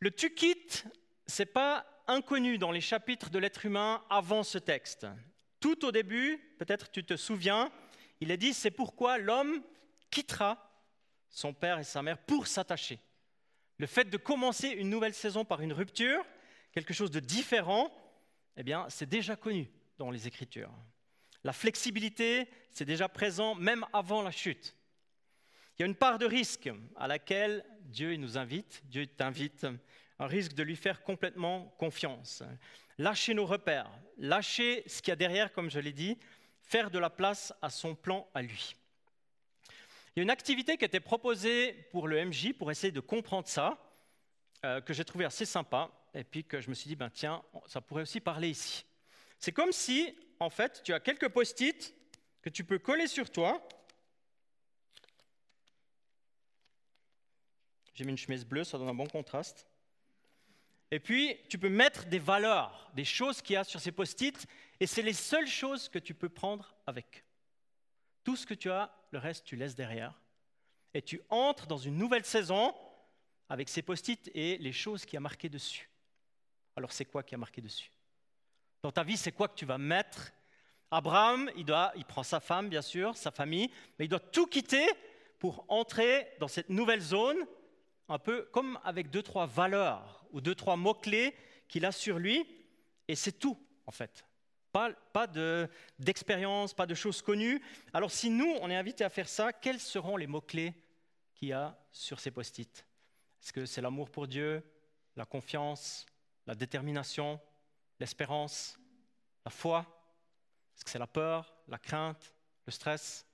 Le 0.00 0.10
tu 0.10 0.34
quittes, 0.34 0.84
c'est 1.26 1.46
pas 1.46 1.86
inconnu 2.06 2.58
dans 2.58 2.70
les 2.70 2.80
chapitres 2.80 3.30
de 3.30 3.38
l'être 3.38 3.66
humain 3.66 4.04
avant 4.10 4.42
ce 4.42 4.58
texte. 4.58 5.06
Tout 5.60 5.84
au 5.84 5.92
début, 5.92 6.38
peut-être 6.58 6.90
tu 6.90 7.04
te 7.04 7.16
souviens, 7.16 7.70
il 8.20 8.30
est 8.30 8.36
dit 8.36 8.54
c'est 8.54 8.70
pourquoi 8.70 9.18
l'homme 9.18 9.62
quittera 10.10 10.72
son 11.28 11.52
père 11.52 11.78
et 11.78 11.84
sa 11.84 12.02
mère 12.02 12.18
pour 12.18 12.46
s'attacher. 12.46 13.00
Le 13.78 13.86
fait 13.86 14.08
de 14.08 14.16
commencer 14.16 14.68
une 14.68 14.88
nouvelle 14.88 15.14
saison 15.14 15.44
par 15.44 15.60
une 15.60 15.72
rupture, 15.72 16.24
quelque 16.72 16.94
chose 16.94 17.10
de 17.10 17.20
différent, 17.20 17.90
eh 18.56 18.62
bien, 18.62 18.86
c'est 18.88 19.08
déjà 19.08 19.36
connu 19.36 19.68
dans 19.98 20.10
les 20.10 20.26
Écritures. 20.26 20.72
La 21.44 21.52
flexibilité, 21.52 22.48
c'est 22.70 22.84
déjà 22.84 23.08
présent 23.08 23.54
même 23.54 23.84
avant 23.92 24.22
la 24.22 24.30
chute. 24.30 24.74
Il 25.78 25.82
y 25.82 25.84
a 25.84 25.86
une 25.86 25.94
part 25.94 26.18
de 26.18 26.26
risque 26.26 26.70
à 26.96 27.06
laquelle 27.06 27.64
Dieu 27.82 28.16
nous 28.16 28.38
invite, 28.38 28.82
Dieu 28.86 29.06
t'invite, 29.06 29.66
risque 30.18 30.54
de 30.54 30.62
lui 30.62 30.76
faire 30.76 31.02
complètement 31.02 31.74
confiance. 31.78 32.42
Lâcher 32.98 33.34
nos 33.34 33.44
repères, 33.44 33.90
lâcher 34.16 34.82
ce 34.86 35.02
qu'il 35.02 35.10
y 35.10 35.12
a 35.12 35.16
derrière, 35.16 35.52
comme 35.52 35.70
je 35.70 35.78
l'ai 35.78 35.92
dit, 35.92 36.18
faire 36.62 36.90
de 36.90 36.98
la 36.98 37.10
place 37.10 37.52
à 37.60 37.70
son 37.70 37.94
plan 37.94 38.26
à 38.34 38.42
lui. 38.42 38.74
Il 40.14 40.20
y 40.20 40.20
a 40.20 40.22
une 40.22 40.30
activité 40.30 40.78
qui 40.78 40.84
été 40.86 40.98
proposée 40.98 41.74
pour 41.92 42.08
le 42.08 42.24
MJ 42.24 42.54
pour 42.54 42.70
essayer 42.70 42.90
de 42.90 43.00
comprendre 43.00 43.46
ça, 43.46 43.78
euh, 44.64 44.80
que 44.80 44.94
j'ai 44.94 45.04
trouvé 45.04 45.26
assez 45.26 45.44
sympa, 45.44 45.90
et 46.14 46.24
puis 46.24 46.42
que 46.42 46.62
je 46.62 46.70
me 46.70 46.74
suis 46.74 46.88
dit, 46.88 46.96
ben 46.96 47.10
tiens, 47.10 47.42
ça 47.66 47.82
pourrait 47.82 48.02
aussi 48.02 48.20
parler 48.20 48.48
ici. 48.48 48.86
C'est 49.38 49.52
comme 49.52 49.72
si, 49.72 50.16
en 50.40 50.48
fait, 50.48 50.82
tu 50.82 50.94
as 50.94 51.00
quelques 51.00 51.28
post-it 51.28 51.94
que 52.40 52.48
tu 52.48 52.64
peux 52.64 52.78
coller 52.78 53.06
sur 53.06 53.30
toi. 53.30 53.68
J'ai 57.92 58.04
mis 58.04 58.12
une 58.12 58.18
chemise 58.18 58.46
bleue, 58.46 58.64
ça 58.64 58.78
donne 58.78 58.88
un 58.88 58.94
bon 58.94 59.06
contraste. 59.06 59.66
Et 60.90 61.00
puis, 61.00 61.36
tu 61.48 61.58
peux 61.58 61.68
mettre 61.68 62.06
des 62.06 62.18
valeurs, 62.18 62.90
des 62.94 63.04
choses 63.04 63.42
qu'il 63.42 63.54
y 63.54 63.56
a 63.56 63.64
sur 63.64 63.80
ces 63.80 63.92
post-it, 63.92 64.46
et 64.78 64.86
c'est 64.86 65.02
les 65.02 65.12
seules 65.12 65.48
choses 65.48 65.88
que 65.88 65.98
tu 65.98 66.14
peux 66.14 66.28
prendre 66.28 66.74
avec. 66.86 67.24
Tout 68.22 68.36
ce 68.36 68.46
que 68.46 68.54
tu 68.54 68.70
as, 68.70 68.92
le 69.10 69.18
reste, 69.18 69.44
tu 69.44 69.56
laisses 69.56 69.74
derrière. 69.74 70.20
Et 70.94 71.02
tu 71.02 71.20
entres 71.28 71.66
dans 71.66 71.76
une 71.76 71.96
nouvelle 71.96 72.24
saison 72.24 72.74
avec 73.48 73.68
ces 73.68 73.82
post-it 73.82 74.30
et 74.34 74.58
les 74.58 74.72
choses 74.72 75.04
qui 75.04 75.16
a 75.16 75.20
marqué 75.20 75.48
dessus. 75.48 75.88
Alors, 76.76 76.92
c'est 76.92 77.04
quoi 77.04 77.22
qui 77.22 77.34
a 77.34 77.38
marqué 77.38 77.60
dessus? 77.60 77.90
Dans 78.82 78.92
ta 78.92 79.02
vie, 79.02 79.16
c'est 79.16 79.32
quoi 79.32 79.48
que 79.48 79.56
tu 79.56 79.66
vas 79.66 79.78
mettre? 79.78 80.32
Abraham, 80.90 81.50
il, 81.56 81.64
doit, 81.64 81.92
il 81.96 82.04
prend 82.04 82.22
sa 82.22 82.38
femme, 82.38 82.68
bien 82.68 82.82
sûr, 82.82 83.16
sa 83.16 83.30
famille, 83.32 83.70
mais 83.98 84.04
il 84.04 84.08
doit 84.08 84.20
tout 84.20 84.46
quitter 84.46 84.86
pour 85.38 85.64
entrer 85.68 86.28
dans 86.38 86.48
cette 86.48 86.70
nouvelle 86.70 87.00
zone, 87.00 87.38
un 88.08 88.18
peu 88.18 88.42
comme 88.52 88.78
avec 88.84 89.10
deux, 89.10 89.22
trois 89.22 89.46
valeurs 89.46 90.25
ou 90.36 90.42
deux, 90.42 90.54
trois 90.54 90.76
mots-clés 90.76 91.34
qu'il 91.66 91.86
a 91.86 91.92
sur 91.92 92.18
lui, 92.18 92.46
et 93.08 93.16
c'est 93.16 93.32
tout, 93.32 93.58
en 93.86 93.90
fait. 93.90 94.26
Pas, 94.70 95.26
d'expérience, 95.98 96.74
pas 96.74 96.84
de 96.84 96.94
choses 96.94 97.22
connues. 97.22 97.62
Alors 97.94 98.10
si 98.10 98.28
nous, 98.28 98.54
on 98.60 98.68
est 98.68 98.76
invité 98.76 99.02
à 99.02 99.08
faire 99.08 99.30
ça, 99.30 99.54
quels 99.54 99.80
seront 99.80 100.18
les 100.18 100.26
mots-clés 100.26 100.74
qu'il 101.34 101.54
a 101.54 101.82
sur 101.90 102.20
ces 102.20 102.30
post-it? 102.30 102.86
Est-ce 103.42 103.50
que 103.54 103.64
c'est 103.64 103.80
l'amour 103.80 104.10
pour 104.10 104.28
Dieu, 104.28 104.62
la 105.16 105.24
confiance, 105.24 106.04
la 106.46 106.54
détermination, 106.54 107.40
l'espérance, 107.98 108.78
la 109.46 109.50
foi? 109.50 109.86
Est-ce 110.76 110.84
que 110.84 110.90
c'est 110.90 110.98
la 110.98 111.06
peur, 111.06 111.56
la 111.66 111.78
crainte, 111.78 112.34
le 112.66 112.72
stress? 112.72 113.26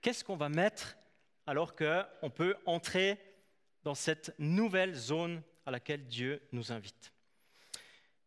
Qu'est-ce 0.00 0.24
qu'on 0.24 0.36
va 0.36 0.48
mettre 0.48 0.96
alors 1.46 1.76
qu'on 1.76 2.30
peut 2.30 2.56
entrer 2.64 3.20
dans 3.82 3.94
cette 3.94 4.34
nouvelle 4.38 4.94
zone 4.94 5.42
à 5.66 5.70
laquelle 5.70 6.06
Dieu 6.06 6.42
nous 6.52 6.72
invite 6.72 7.12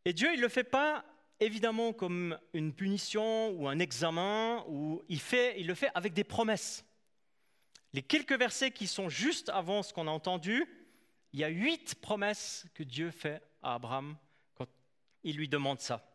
Et 0.05 0.13
Dieu, 0.13 0.29
il 0.33 0.37
ne 0.37 0.41
le 0.41 0.49
fait 0.49 0.63
pas 0.63 1.05
évidemment 1.39 1.93
comme 1.93 2.39
une 2.53 2.73
punition 2.73 3.49
ou 3.51 3.67
un 3.67 3.79
examen, 3.79 4.63
où 4.67 5.03
il, 5.09 5.19
fait, 5.19 5.59
il 5.59 5.67
le 5.67 5.75
fait 5.75 5.89
avec 5.93 6.13
des 6.13 6.23
promesses. 6.23 6.85
Les 7.93 8.01
quelques 8.01 8.37
versets 8.37 8.71
qui 8.71 8.87
sont 8.87 9.09
juste 9.09 9.49
avant 9.49 9.83
ce 9.83 9.93
qu'on 9.93 10.07
a 10.07 10.11
entendu, 10.11 10.65
il 11.33 11.39
y 11.39 11.43
a 11.43 11.49
huit 11.49 11.95
promesses 11.95 12.65
que 12.73 12.83
Dieu 12.83 13.11
fait 13.11 13.41
à 13.61 13.75
Abraham 13.75 14.17
quand 14.55 14.67
il 15.23 15.37
lui 15.37 15.47
demande 15.47 15.79
ça. 15.79 16.05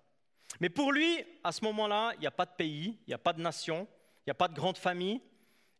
Mais 0.61 0.69
pour 0.69 0.93
lui, 0.93 1.23
à 1.45 1.53
ce 1.53 1.65
moment-là, 1.65 2.13
il 2.17 2.21
n'y 2.21 2.27
a 2.27 2.33
pas 2.33 2.47
de 2.47 2.55
pays, 2.57 2.99
il 3.07 3.09
n'y 3.09 3.15
a 3.15 3.19
pas 3.19 3.33
de 3.33 3.41
nation, 3.41 3.87
il 4.21 4.29
n'y 4.29 4.33
a 4.33 4.35
pas 4.35 4.49
de 4.49 4.55
grande 4.55 4.79
famille, 4.79 5.21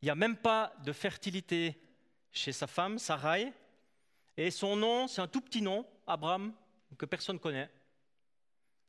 il 0.03 0.07
n'y 0.07 0.11
a 0.11 0.15
même 0.15 0.37
pas 0.37 0.73
de 0.85 0.93
fertilité 0.93 1.81
chez 2.33 2.53
sa 2.53 2.67
femme, 2.67 2.99
Sarai. 2.99 3.53
Et 4.41 4.51
son 4.51 4.75
nom, 4.75 5.07
c'est 5.07 5.21
un 5.21 5.29
tout 5.29 5.43
petit 5.43 5.61
nom, 5.61 5.87
Abraham, 6.07 6.55
que 6.97 7.05
personne 7.05 7.37
ne 7.37 7.41
connaît 7.41 7.71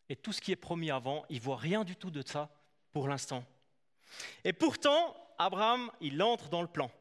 et 0.08 0.16
tout 0.18 0.34
ce 0.34 0.42
qui 0.42 0.52
est 0.52 0.58
promis 0.58 0.92
avant, 0.92 1.26
il 1.30 1.40
voit 1.40 1.56
rien 1.56 1.86
du 1.86 1.96
tout 1.96 2.12
de 2.12 2.22
ça 2.22 2.50
pour 2.92 3.08
l'instant. 3.08 3.46
Et 4.44 4.52
pourtant, 4.52 5.16
Abraham, 5.38 5.90
il 6.02 6.22
entre 6.22 6.50
dans 6.50 6.62
le 6.62 6.68
plan. 6.68 6.92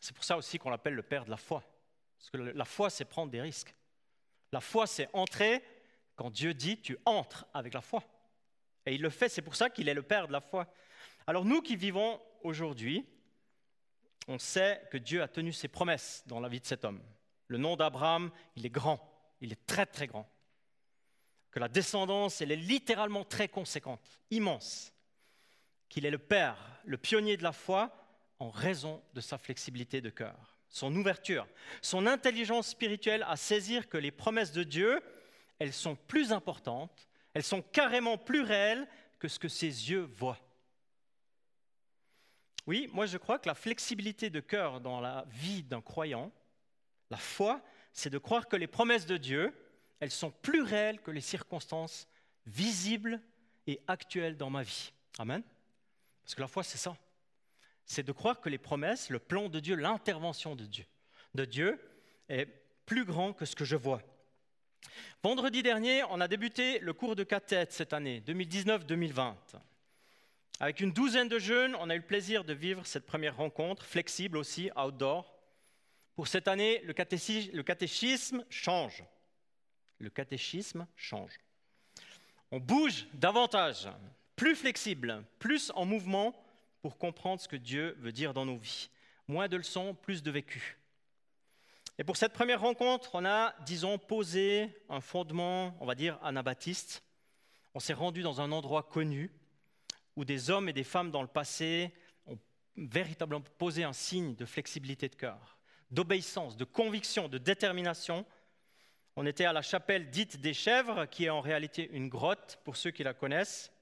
C'est 0.00 0.12
pour 0.12 0.24
ça 0.24 0.36
aussi 0.36 0.58
qu'on 0.58 0.70
l'appelle 0.70 0.94
le 0.94 1.04
père 1.04 1.24
de 1.24 1.30
la 1.30 1.36
foi. 1.36 1.62
Parce 2.18 2.30
que 2.30 2.38
la 2.38 2.64
foi, 2.64 2.90
c'est 2.90 3.04
prendre 3.04 3.30
des 3.30 3.40
risques. 3.40 3.72
La 4.50 4.60
foi, 4.60 4.88
c'est 4.88 5.08
entrer 5.12 5.64
quand 6.16 6.30
Dieu 6.30 6.54
dit 6.54 6.80
tu 6.80 6.98
entres 7.06 7.46
avec 7.54 7.72
la 7.72 7.80
foi. 7.80 8.02
Et 8.84 8.94
il 8.96 9.00
le 9.00 9.10
fait, 9.10 9.28
c'est 9.28 9.42
pour 9.42 9.54
ça 9.54 9.70
qu'il 9.70 9.88
est 9.88 9.94
le 9.94 10.02
père 10.02 10.26
de 10.26 10.32
la 10.32 10.40
foi. 10.40 10.66
Alors 11.26 11.44
nous 11.44 11.62
qui 11.62 11.76
vivons 11.76 12.20
aujourd'hui, 12.42 13.06
on 14.26 14.40
sait 14.40 14.82
que 14.90 14.98
Dieu 14.98 15.22
a 15.22 15.28
tenu 15.28 15.52
ses 15.52 15.68
promesses 15.68 16.24
dans 16.26 16.40
la 16.40 16.48
vie 16.48 16.60
de 16.60 16.66
cet 16.66 16.84
homme. 16.84 17.00
Le 17.48 17.58
nom 17.58 17.76
d'Abraham, 17.76 18.30
il 18.56 18.66
est 18.66 18.70
grand, 18.70 19.00
il 19.40 19.52
est 19.52 19.66
très 19.66 19.86
très 19.86 20.06
grand 20.06 20.28
que 21.56 21.60
la 21.60 21.68
descendance, 21.68 22.42
elle 22.42 22.52
est 22.52 22.56
littéralement 22.56 23.24
très 23.24 23.48
conséquente, 23.48 24.20
immense, 24.30 24.92
qu'il 25.88 26.04
est 26.04 26.10
le 26.10 26.18
Père, 26.18 26.58
le 26.84 26.98
pionnier 26.98 27.38
de 27.38 27.42
la 27.42 27.52
foi, 27.52 27.96
en 28.38 28.50
raison 28.50 29.02
de 29.14 29.22
sa 29.22 29.38
flexibilité 29.38 30.02
de 30.02 30.10
cœur, 30.10 30.58
son 30.68 30.94
ouverture, 30.94 31.48
son 31.80 32.06
intelligence 32.06 32.68
spirituelle 32.68 33.24
à 33.26 33.36
saisir 33.36 33.88
que 33.88 33.96
les 33.96 34.10
promesses 34.10 34.52
de 34.52 34.64
Dieu, 34.64 35.00
elles 35.58 35.72
sont 35.72 35.96
plus 35.96 36.30
importantes, 36.30 37.08
elles 37.32 37.42
sont 37.42 37.62
carrément 37.62 38.18
plus 38.18 38.42
réelles 38.42 38.86
que 39.18 39.26
ce 39.28 39.38
que 39.38 39.48
ses 39.48 39.90
yeux 39.90 40.10
voient. 40.14 40.40
Oui, 42.66 42.90
moi 42.92 43.06
je 43.06 43.16
crois 43.16 43.38
que 43.38 43.48
la 43.48 43.54
flexibilité 43.54 44.28
de 44.28 44.40
cœur 44.40 44.82
dans 44.82 45.00
la 45.00 45.24
vie 45.30 45.62
d'un 45.62 45.80
croyant, 45.80 46.30
la 47.10 47.16
foi, 47.16 47.62
c'est 47.92 48.10
de 48.10 48.18
croire 48.18 48.48
que 48.48 48.56
les 48.56 48.66
promesses 48.66 49.06
de 49.06 49.16
Dieu, 49.16 49.52
elles 50.00 50.10
sont 50.10 50.30
plus 50.30 50.62
réelles 50.62 51.00
que 51.00 51.10
les 51.10 51.20
circonstances 51.20 52.08
visibles 52.46 53.20
et 53.66 53.80
actuelles 53.86 54.36
dans 54.36 54.50
ma 54.50 54.62
vie. 54.62 54.92
Amen. 55.18 55.42
Parce 56.22 56.34
que 56.34 56.40
la 56.40 56.48
foi, 56.48 56.62
c'est 56.62 56.78
ça. 56.78 56.96
C'est 57.84 58.02
de 58.02 58.12
croire 58.12 58.40
que 58.40 58.48
les 58.48 58.58
promesses, 58.58 59.10
le 59.10 59.18
plan 59.18 59.48
de 59.48 59.60
Dieu, 59.60 59.76
l'intervention 59.76 60.56
de 60.56 60.64
Dieu, 60.64 60.84
de 61.34 61.44
Dieu 61.44 61.80
est 62.28 62.46
plus 62.84 63.04
grand 63.04 63.32
que 63.32 63.44
ce 63.44 63.54
que 63.54 63.64
je 63.64 63.76
vois. 63.76 64.02
Vendredi 65.22 65.62
dernier, 65.62 66.02
on 66.10 66.20
a 66.20 66.28
débuté 66.28 66.78
le 66.80 66.92
cours 66.92 67.16
de 67.16 67.24
cathète 67.24 67.72
cette 67.72 67.92
année, 67.92 68.22
2019-2020. 68.26 69.34
Avec 70.60 70.80
une 70.80 70.92
douzaine 70.92 71.28
de 71.28 71.38
jeunes, 71.38 71.76
on 71.76 71.90
a 71.90 71.94
eu 71.94 71.98
le 71.98 72.06
plaisir 72.06 72.44
de 72.44 72.54
vivre 72.54 72.86
cette 72.86 73.06
première 73.06 73.36
rencontre, 73.36 73.84
flexible 73.84 74.38
aussi, 74.38 74.70
outdoor, 74.76 75.35
Pour 76.16 76.28
cette 76.28 76.48
année, 76.48 76.80
le 76.82 77.62
catéchisme 77.62 78.44
change. 78.48 79.04
Le 79.98 80.10
catéchisme 80.10 80.86
change. 80.96 81.38
On 82.50 82.58
bouge 82.58 83.06
davantage, 83.14 83.88
plus 84.34 84.56
flexible, 84.56 85.24
plus 85.38 85.70
en 85.74 85.84
mouvement 85.84 86.34
pour 86.80 86.98
comprendre 86.98 87.40
ce 87.40 87.48
que 87.48 87.56
Dieu 87.56 87.96
veut 88.00 88.12
dire 88.12 88.32
dans 88.32 88.46
nos 88.46 88.56
vies. 88.56 88.88
Moins 89.28 89.48
de 89.48 89.56
leçons, 89.56 89.94
plus 89.94 90.22
de 90.22 90.30
vécu. 90.30 90.78
Et 91.98 92.04
pour 92.04 92.16
cette 92.16 92.32
première 92.32 92.60
rencontre, 92.60 93.10
on 93.14 93.24
a, 93.24 93.54
disons, 93.64 93.98
posé 93.98 94.70
un 94.88 95.00
fondement, 95.00 95.76
on 95.80 95.86
va 95.86 95.94
dire, 95.94 96.18
anabaptiste. 96.22 97.02
On 97.74 97.80
s'est 97.80 97.94
rendu 97.94 98.22
dans 98.22 98.40
un 98.40 98.52
endroit 98.52 98.82
connu 98.82 99.30
où 100.14 100.24
des 100.24 100.50
hommes 100.50 100.68
et 100.68 100.72
des 100.72 100.84
femmes 100.84 101.10
dans 101.10 101.22
le 101.22 101.28
passé 101.28 101.92
ont 102.26 102.38
véritablement 102.76 103.42
posé 103.58 103.84
un 103.84 103.92
signe 103.92 104.34
de 104.34 104.44
flexibilité 104.44 105.08
de 105.08 105.14
cœur, 105.14 105.55
d'obéissance, 105.90 106.56
de 106.56 106.64
conviction, 106.64 107.28
de 107.28 107.38
détermination. 107.38 108.24
On 109.16 109.26
était 109.26 109.44
à 109.44 109.52
la 109.52 109.62
chapelle 109.62 110.10
dite 110.10 110.40
des 110.40 110.54
chèvres, 110.54 111.06
qui 111.06 111.24
est 111.24 111.30
en 111.30 111.40
réalité 111.40 111.88
une 111.92 112.08
grotte, 112.08 112.58
pour 112.64 112.76
ceux 112.76 112.90
qui 112.90 113.02
la 113.02 113.14
connaissent, 113.14 113.72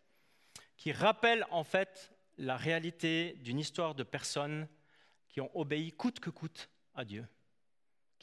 qui 0.76 0.92
rappelle 0.92 1.46
en 1.50 1.64
fait 1.64 2.12
la 2.38 2.56
réalité 2.56 3.34
d'une 3.40 3.58
histoire 3.58 3.94
de 3.94 4.02
personnes 4.02 4.68
qui 5.28 5.40
ont 5.40 5.50
obéi 5.54 5.92
coûte 5.92 6.20
que 6.20 6.30
coûte 6.30 6.68
à 6.94 7.04
Dieu 7.04 7.26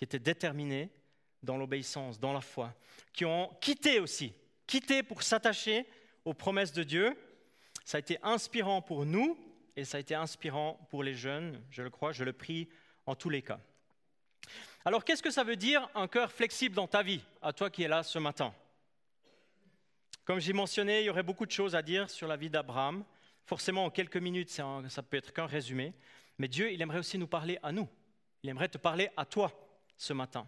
qui 0.01 0.05
étaient 0.05 0.17
déterminés 0.17 0.89
dans 1.43 1.57
l'obéissance, 1.57 2.19
dans 2.19 2.33
la 2.33 2.41
foi, 2.41 2.73
qui 3.13 3.23
ont 3.23 3.55
quitté 3.61 3.99
aussi, 3.99 4.33
quitté 4.65 5.03
pour 5.03 5.21
s'attacher 5.21 5.85
aux 6.25 6.33
promesses 6.33 6.73
de 6.73 6.81
Dieu. 6.81 7.15
Ça 7.85 7.97
a 7.97 7.99
été 7.99 8.17
inspirant 8.23 8.81
pour 8.81 9.05
nous 9.05 9.37
et 9.75 9.85
ça 9.85 9.97
a 9.97 9.99
été 9.99 10.15
inspirant 10.15 10.87
pour 10.89 11.03
les 11.03 11.13
jeunes, 11.13 11.63
je 11.69 11.83
le 11.83 11.91
crois, 11.91 12.13
je 12.13 12.23
le 12.23 12.33
prie 12.33 12.67
en 13.05 13.13
tous 13.13 13.29
les 13.29 13.43
cas. 13.43 13.59
Alors 14.83 15.03
qu'est-ce 15.05 15.21
que 15.21 15.31
ça 15.31 15.43
veut 15.43 15.55
dire 15.55 15.87
un 15.93 16.07
cœur 16.07 16.31
flexible 16.31 16.75
dans 16.75 16.87
ta 16.87 17.03
vie, 17.03 17.21
à 17.41 17.53
toi 17.53 17.69
qui 17.69 17.83
es 17.83 17.87
là 17.87 18.03
ce 18.03 18.19
matin? 18.19 18.53
Comme 20.25 20.39
j'ai 20.39 20.53
mentionné, 20.53 21.01
il 21.01 21.05
y 21.05 21.09
aurait 21.09 21.23
beaucoup 21.23 21.45
de 21.45 21.51
choses 21.51 21.75
à 21.75 21.81
dire 21.81 22.09
sur 22.09 22.27
la 22.27 22.37
vie 22.37 22.49
d'Abraham. 22.49 23.03
Forcément, 23.45 23.85
en 23.85 23.89
quelques 23.89 24.17
minutes, 24.17 24.49
ça 24.49 25.03
peut 25.03 25.17
être 25.17 25.33
qu'un 25.33 25.45
résumé. 25.45 25.93
Mais 26.37 26.47
Dieu, 26.47 26.71
il 26.71 26.81
aimerait 26.81 26.99
aussi 26.99 27.17
nous 27.17 27.27
parler 27.27 27.59
à 27.63 27.71
nous. 27.71 27.87
Il 28.43 28.49
aimerait 28.49 28.69
te 28.69 28.77
parler 28.77 29.09
à 29.17 29.25
toi 29.25 29.51
ce 29.97 30.13
matin. 30.13 30.47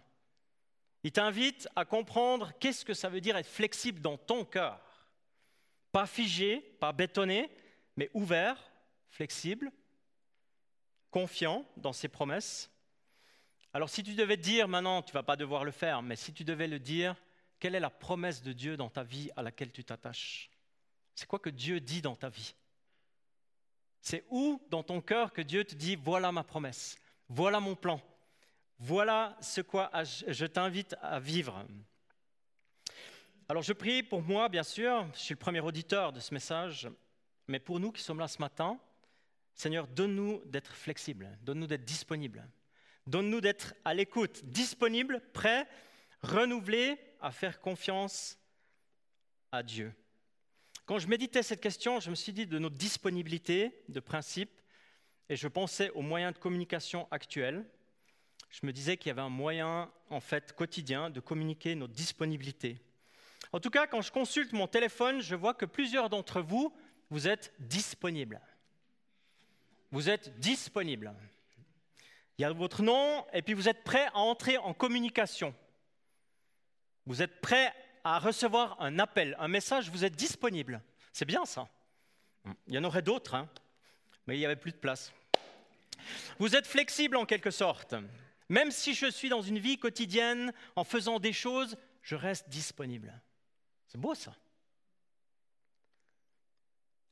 Il 1.03 1.12
t'invite 1.12 1.67
à 1.75 1.85
comprendre 1.85 2.53
qu'est-ce 2.59 2.85
que 2.85 2.93
ça 2.93 3.09
veut 3.09 3.21
dire 3.21 3.35
être 3.35 3.50
flexible 3.50 4.00
dans 4.00 4.17
ton 4.17 4.45
cœur. 4.45 4.79
Pas 5.91 6.05
figé, 6.07 6.59
pas 6.79 6.91
bétonné, 6.91 7.51
mais 7.97 8.09
ouvert, 8.13 8.57
flexible, 9.09 9.71
confiant 11.12 11.65
dans 11.77 11.93
ses 11.93 12.07
promesses. 12.07 12.71
Alors 13.73 13.89
si 13.89 14.03
tu 14.03 14.13
devais 14.13 14.37
dire 14.37 14.67
maintenant, 14.67 15.01
tu 15.01 15.11
vas 15.13 15.23
pas 15.23 15.35
devoir 15.35 15.63
le 15.63 15.71
faire, 15.71 16.03
mais 16.03 16.15
si 16.15 16.31
tu 16.31 16.43
devais 16.43 16.67
le 16.67 16.79
dire, 16.79 17.15
quelle 17.59 17.73
est 17.73 17.79
la 17.79 17.89
promesse 17.89 18.43
de 18.43 18.53
Dieu 18.53 18.77
dans 18.77 18.89
ta 18.89 19.01
vie 19.01 19.31
à 19.35 19.41
laquelle 19.41 19.71
tu 19.71 19.83
t'attaches? 19.83 20.51
C'est 21.15 21.27
quoi 21.27 21.39
que 21.39 21.49
Dieu 21.49 21.79
dit 21.79 22.01
dans 22.01 22.15
ta 22.15 22.29
vie? 22.29 22.53
C'est 23.99 24.25
où 24.29 24.61
dans 24.69 24.83
ton 24.83 25.01
cœur 25.01 25.33
que 25.33 25.41
Dieu 25.41 25.63
te 25.63 25.73
dit, 25.73 25.95
voilà 25.95 26.31
ma 26.31 26.43
promesse, 26.43 26.99
voilà 27.29 27.59
mon 27.59 27.75
plan, 27.75 27.99
voilà 28.77 29.35
ce 29.41 29.61
quoi 29.61 29.89
je 30.03 30.45
t'invite 30.45 30.95
à 31.01 31.19
vivre? 31.19 31.65
Alors 33.49 33.63
je 33.63 33.73
prie 33.73 34.03
pour 34.03 34.21
moi, 34.21 34.49
bien 34.49 34.63
sûr, 34.63 35.07
je 35.13 35.19
suis 35.19 35.33
le 35.33 35.39
premier 35.39 35.61
auditeur 35.61 36.13
de 36.13 36.19
ce 36.19 36.33
message, 36.33 36.89
mais 37.47 37.59
pour 37.59 37.79
nous 37.79 37.91
qui 37.91 38.03
sommes 38.03 38.19
là 38.19 38.27
ce 38.27 38.39
matin, 38.39 38.79
Seigneur, 39.55 39.87
donne-nous 39.87 40.43
d'être 40.45 40.73
flexibles, 40.75 41.37
donne-nous 41.41 41.67
d'être 41.67 41.85
disponibles, 41.85 42.47
donne-nous 43.07 43.41
d'être 43.41 43.74
à 43.86 43.93
l'écoute, 43.93 44.43
disponibles, 44.45 45.22
prêts, 45.33 45.67
renouvelés 46.22 46.98
à 47.22 47.31
faire 47.31 47.60
confiance 47.60 48.38
à 49.51 49.63
Dieu. 49.63 49.93
Quand 50.86 51.00
je 51.00 51.07
méditais 51.07 51.43
cette 51.43 51.62
question, 51.62 51.99
je 51.99 52.10
me 52.10 52.15
suis 52.15 52.34
dit 52.34 52.45
de 52.45 52.60
notre 52.60 52.75
disponibilité 52.75 53.84
de 53.89 53.99
principe, 53.99 54.51
et 55.30 55.36
je 55.36 55.47
pensais 55.47 55.89
aux 55.91 56.01
moyens 56.01 56.34
de 56.34 56.39
communication 56.39 57.08
actuels 57.12 57.65
je 58.54 58.67
me 58.67 58.71
disais 58.71 58.97
qu'il 58.97 59.08
y 59.08 59.12
avait 59.12 59.21
un 59.21 59.30
moyen, 59.30 59.91
en 60.12 60.19
fait, 60.19 60.54
quotidien 60.54 61.10
de 61.10 61.19
communiquer 61.19 61.73
notre 61.73 61.93
disponibilité. 61.93 62.80
En 63.51 63.60
tout 63.60 63.71
cas, 63.71 63.88
quand 63.88 64.01
je 64.01 64.12
consulte 64.12 64.54
mon 64.54 64.67
téléphone, 64.67 65.21
je 65.21 65.36
vois 65.36 65.56
que 65.56 65.65
plusieurs 65.65 66.08
d'entre 66.08 66.39
vous, 66.39 66.71
vous 67.10 67.27
êtes 67.27 67.51
disponibles. 67.58 68.39
Vous 69.89 70.08
êtes 70.08 70.39
disponibles. 70.39 71.15
Il 72.43 72.47
y 72.47 72.49
a 72.49 72.51
votre 72.51 72.82
nom, 72.82 73.25
et 73.32 73.41
puis 73.41 73.53
vous 73.53 73.69
êtes 73.69 73.86
prêt 73.86 74.06
à 74.08 74.17
entrer 74.17 74.58
en 74.58 74.73
communication. 74.73 75.56
Vous 77.06 77.21
êtes 77.21 77.39
prêt 77.39 77.73
à 78.03 78.19
recevoir 78.19 78.75
un 78.82 78.99
appel, 78.99 79.38
un 79.39 79.47
message, 79.47 79.89
vous 79.89 80.03
êtes 80.03 80.17
disponible. 80.17 80.82
C'est 81.13 81.23
bien 81.23 81.45
ça. 81.45 81.69
Il 82.67 82.73
y 82.73 82.77
en 82.77 82.84
aurait 82.84 83.01
d'autres, 83.01 83.36
hein, 83.36 83.47
mais 84.27 84.36
il 84.36 84.39
n'y 84.39 84.45
avait 84.45 84.58
plus 84.58 84.73
de 84.73 84.77
place. 84.77 85.13
Vous 86.38 86.53
êtes 86.53 86.67
flexible 86.67 87.15
en 87.15 87.25
quelque 87.25 87.49
sorte. 87.49 87.95
Même 88.49 88.71
si 88.71 88.93
je 88.93 89.10
suis 89.10 89.29
dans 89.29 89.41
une 89.41 89.60
vie 89.60 89.77
quotidienne, 89.77 90.51
en 90.75 90.84
faisant 90.84 91.19
des 91.19 91.32
choses, 91.32 91.77
je 92.01 92.17
reste 92.17 92.49
disponible. 92.49 93.21
C'est 93.88 94.01
beau 94.01 94.15
ça. 94.15 94.36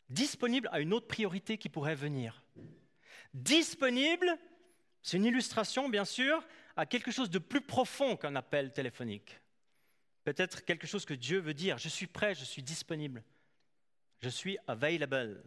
Disponible 0.09 0.67
à 0.73 0.81
une 0.81 0.91
autre 0.91 1.07
priorité 1.07 1.57
qui 1.57 1.69
pourrait 1.69 1.95
venir. 1.95 2.43
Disponible, 3.33 4.37
c'est 5.01 5.17
une 5.17 5.25
illustration 5.25 5.89
bien 5.89 6.05
sûr, 6.05 6.43
à 6.75 6.85
quelque 6.85 7.11
chose 7.11 7.29
de 7.29 7.39
plus 7.39 7.61
profond 7.61 8.15
qu'un 8.15 8.35
appel 8.35 8.71
téléphonique. 8.71 9.39
Peut-être 10.23 10.63
quelque 10.63 10.87
chose 10.87 11.05
que 11.05 11.13
Dieu 11.13 11.39
veut 11.39 11.53
dire, 11.53 11.77
je 11.77 11.89
suis 11.89 12.07
prêt, 12.07 12.35
je 12.35 12.45
suis 12.45 12.61
disponible. 12.61 13.23
Je 14.19 14.29
suis 14.29 14.57
available 14.67 15.43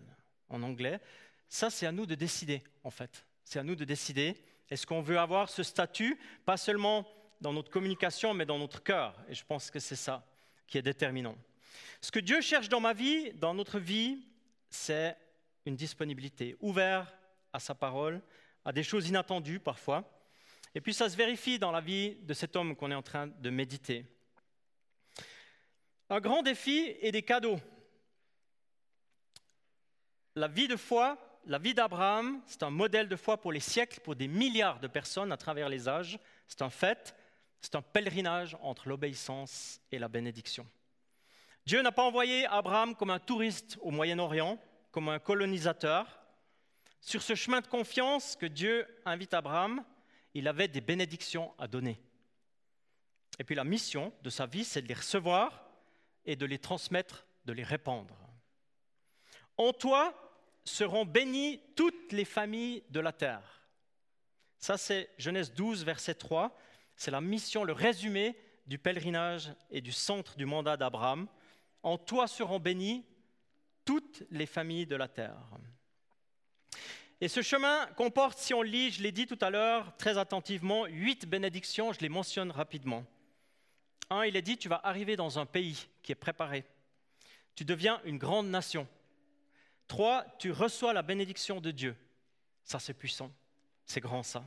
en 0.49 0.63
anglais. 0.63 1.01
Ça, 1.49 1.71
c'est 1.71 1.87
à 1.87 1.93
nous 1.93 2.07
de 2.07 2.15
décider, 2.15 2.63
en 2.83 2.91
fait. 2.91 3.25
C'est 3.45 3.61
à 3.61 3.63
nous 3.63 3.77
de 3.77 3.85
décider 3.85 4.37
est-ce 4.71 4.87
qu'on 4.87 5.03
veut 5.03 5.19
avoir 5.19 5.49
ce 5.49 5.63
statut, 5.63 6.19
pas 6.45 6.57
seulement 6.57 7.07
dans 7.41 7.53
notre 7.53 7.71
communication, 7.71 8.35
mais 8.35 8.47
dans 8.47 8.59
notre 8.59 8.83
cœur 8.83 9.17
Et 9.29 9.35
je 9.35 9.45
pense 9.45 9.71
que 9.71 9.79
c'est 9.79 9.97
ça 9.97 10.27
qui 10.67 10.79
est 10.79 10.83
déterminant. 10.83 11.37
Ce 12.01 12.11
que 12.11 12.19
Dieu 12.19 12.41
cherche 12.41 12.69
dans 12.69 12.81
ma 12.81 12.93
vie, 12.93 13.33
dans 13.35 13.55
notre 13.55 13.79
vie, 13.79 14.27
c'est 14.71 15.17
une 15.67 15.77
disponibilité, 15.77 16.57
ouverte 16.61 17.15
à 17.53 17.61
sa 17.61 17.75
parole, 17.75 18.21
à 18.65 18.73
des 18.73 18.83
choses 18.83 19.09
inattendues 19.09 19.61
parfois. 19.61 20.11
Et 20.75 20.81
puis 20.81 20.95
ça 20.95 21.09
se 21.09 21.17
vérifie 21.17 21.59
dans 21.59 21.71
la 21.71 21.81
vie 21.81 22.17
de 22.23 22.35
cet 22.35 22.57
homme 22.57 22.75
qu'on 22.75 22.91
est 22.91 22.97
en 22.97 23.03
train 23.03 23.27
de 23.27 23.51
méditer. 23.51 24.07
Un 26.11 26.21
grand 26.21 26.43
défi 26.43 26.97
et 27.01 27.13
des 27.13 27.23
cadeaux. 27.23 27.61
La 30.35 30.49
vie 30.49 30.69
de 30.69 30.77
foi 30.77 31.19
la 31.47 31.59
vie 31.59 31.75
d'Abraham, 31.75 32.41
c'est 32.47 32.63
un 32.63 32.71
modèle 32.71 33.09
de 33.09 33.17
foi 33.17 33.37
pour 33.37 33.53
les 33.53 33.61
siècles, 33.61 34.01
pour 34.01 34.17
des 34.17 34.29
milliards 34.29 34.81
de 34.81 34.87
personnes 34.87 35.33
à 35.33 35.37
travers 35.37 35.69
les 35.69 35.89
âges. 35.89 36.19
C'est 36.47 36.63
un 36.63 36.71
fait, 36.71 37.15
c'est 37.61 37.75
un 37.75 37.83
pèlerinage 37.83 38.57
entre 38.63 38.89
l'obéissance 38.89 39.81
et 39.93 39.99
la 39.99 40.09
bénédiction. 40.09 40.67
Dieu 41.67 41.83
n'a 41.83 41.93
pas 41.93 42.03
envoyé 42.03 42.47
Abraham 42.47 42.95
comme 42.95 43.11
un 43.11 43.19
touriste 43.19 43.79
au 43.81 43.91
Moyen-Orient, 43.91 44.59
comme 44.91 45.09
un 45.09 45.19
colonisateur. 45.19 46.07
Sur 47.05 47.23
ce 47.23 47.35
chemin 47.35 47.61
de 47.61 47.67
confiance 47.67 48.35
que 48.35 48.47
Dieu 48.47 48.87
invite 49.05 49.35
Abraham, 49.35 49.85
il 50.33 50.49
avait 50.49 50.69
des 50.69 50.81
bénédictions 50.81 51.53
à 51.59 51.69
donner. 51.69 52.01
Et 53.39 53.45
puis 53.45 53.55
la 53.55 53.63
mission 53.63 54.11
de 54.23 54.31
sa 54.31 54.47
vie, 54.47 54.65
c'est 54.65 54.81
de 54.81 54.89
les 54.89 54.95
recevoir 54.95 55.69
et 56.25 56.35
de 56.35 56.47
les 56.47 56.59
transmettre, 56.59 57.27
de 57.45 57.53
les 57.53 57.63
répandre. 57.63 58.17
En 59.59 59.75
toi, 59.75 60.15
seront 60.65 61.05
bénies 61.05 61.61
toutes 61.77 62.11
les 62.11 62.25
familles 62.25 62.83
de 62.89 63.01
la 63.01 63.13
terre. 63.13 63.69
Ça, 64.57 64.79
c'est 64.79 65.11
Genèse 65.19 65.53
12, 65.53 65.85
verset 65.85 66.15
3. 66.15 66.57
C'est 66.97 67.11
la 67.11 67.21
mission, 67.21 67.65
le 67.65 67.75
résumé 67.75 68.35
du 68.67 68.79
pèlerinage 68.79 69.53
et 69.69 69.83
du 69.83 69.93
centre 69.93 70.37
du 70.37 70.47
mandat 70.47 70.79
d'Abraham. 70.79 71.29
En 71.83 71.99
toi 71.99 72.27
seront 72.27 72.61
bénies 72.61 73.05
toutes 73.85 74.23
les 74.31 74.47
familles 74.47 74.87
de 74.87 74.97
la 74.97 75.07
terre. 75.07 75.37
Et 77.25 77.29
ce 77.29 77.41
chemin 77.41 77.87
comporte, 77.97 78.37
si 78.37 78.53
on 78.53 78.61
lit, 78.61 78.91
je 78.91 79.03
l'ai 79.03 79.11
dit 79.11 79.27
tout 79.27 79.39
à 79.41 79.49
l'heure 79.49 79.97
très 79.97 80.19
attentivement, 80.19 80.85
huit 80.85 81.25
bénédictions, 81.25 81.91
je 81.95 82.01
les 82.01 82.11
mentionne 82.11 82.51
rapidement. 82.51 83.03
Un, 84.11 84.27
il 84.27 84.37
est 84.37 84.43
dit, 84.43 84.59
tu 84.59 84.69
vas 84.69 84.83
arriver 84.85 85.17
dans 85.17 85.39
un 85.39 85.47
pays 85.47 85.87
qui 86.03 86.13
est 86.13 86.17
préparé. 86.17 86.67
Tu 87.55 87.65
deviens 87.65 88.03
une 88.05 88.19
grande 88.19 88.49
nation. 88.49 88.87
Trois, 89.89 90.27
tu 90.39 90.53
reçois 90.53 90.93
la 90.93 91.01
bénédiction 91.01 91.63
de 91.63 91.71
Dieu. 91.71 91.97
Ça, 92.63 92.79
c'est 92.79 92.93
puissant. 92.93 93.33
C'est 93.87 94.01
grand, 94.01 94.23
ça. 94.23 94.45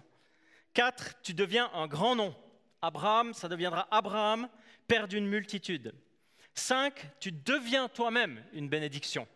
Quatre, 0.71 1.19
tu 1.23 1.33
deviens 1.33 1.71
un 1.73 1.87
grand 1.87 2.15
nom. 2.15 2.35
Abraham, 2.83 3.33
ça 3.33 3.49
deviendra 3.49 3.87
Abraham, 3.89 4.47
père 4.87 5.07
d'une 5.07 5.25
multitude. 5.25 5.95
Cinq, 6.53 7.07
tu 7.19 7.31
deviens 7.31 7.89
toi-même 7.89 8.45
une 8.53 8.69
bénédiction. 8.69 9.27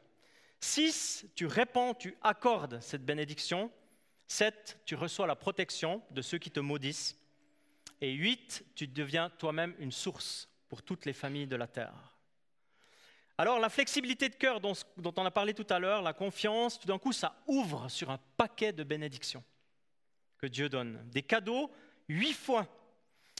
Six, 0.61 1.25
tu 1.35 1.47
répands, 1.47 1.95
tu 1.95 2.15
accordes 2.21 2.79
cette 2.81 3.03
bénédiction. 3.03 3.71
7, 4.27 4.79
tu 4.85 4.95
reçois 4.95 5.27
la 5.27 5.35
protection 5.35 6.01
de 6.11 6.21
ceux 6.21 6.37
qui 6.37 6.51
te 6.51 6.59
maudissent. 6.59 7.17
Et 7.99 8.11
8, 8.11 8.63
tu 8.75 8.87
deviens 8.87 9.29
toi-même 9.29 9.75
une 9.79 9.91
source 9.91 10.47
pour 10.69 10.83
toutes 10.83 11.05
les 11.05 11.13
familles 11.13 11.47
de 11.47 11.55
la 11.55 11.67
terre. 11.67 12.15
Alors 13.37 13.59
la 13.59 13.69
flexibilité 13.69 14.29
de 14.29 14.35
cœur 14.35 14.61
dont, 14.61 14.75
on 14.97 15.25
a 15.25 15.31
parlé 15.31 15.55
tout 15.55 15.65
à 15.69 15.79
l'heure, 15.79 16.03
la 16.03 16.13
confiance, 16.13 16.79
tout 16.79 16.87
d'un 16.87 16.99
coup, 16.99 17.11
ça 17.11 17.41
ouvre 17.47 17.89
sur 17.89 18.11
un 18.11 18.19
paquet 18.37 18.71
de 18.71 18.83
bénédictions 18.83 19.43
que 20.37 20.45
Dieu 20.45 20.69
donne. 20.69 21.01
Des 21.09 21.23
cadeaux, 21.23 21.71
huit 22.07 22.33
fois, 22.33 22.67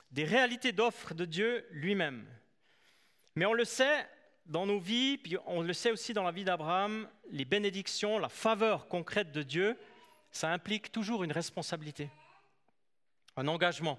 des 0.09 0.23
réalités 0.23 0.71
d'offres 0.71 1.13
de 1.13 1.25
Dieu 1.25 1.67
lui-même. 1.69 2.25
Mais 3.35 3.45
on 3.45 3.53
le 3.53 3.63
sait 3.63 4.09
dans 4.51 4.65
nos 4.65 4.79
vies, 4.79 5.17
puis 5.17 5.37
on 5.45 5.61
le 5.61 5.71
sait 5.71 5.91
aussi 5.91 6.13
dans 6.13 6.23
la 6.23 6.31
vie 6.31 6.43
d'Abraham, 6.43 7.07
les 7.29 7.45
bénédictions, 7.45 8.19
la 8.19 8.27
faveur 8.27 8.89
concrète 8.89 9.31
de 9.31 9.43
Dieu, 9.43 9.79
ça 10.29 10.51
implique 10.51 10.91
toujours 10.91 11.23
une 11.23 11.31
responsabilité, 11.31 12.09
un 13.37 13.47
engagement. 13.47 13.97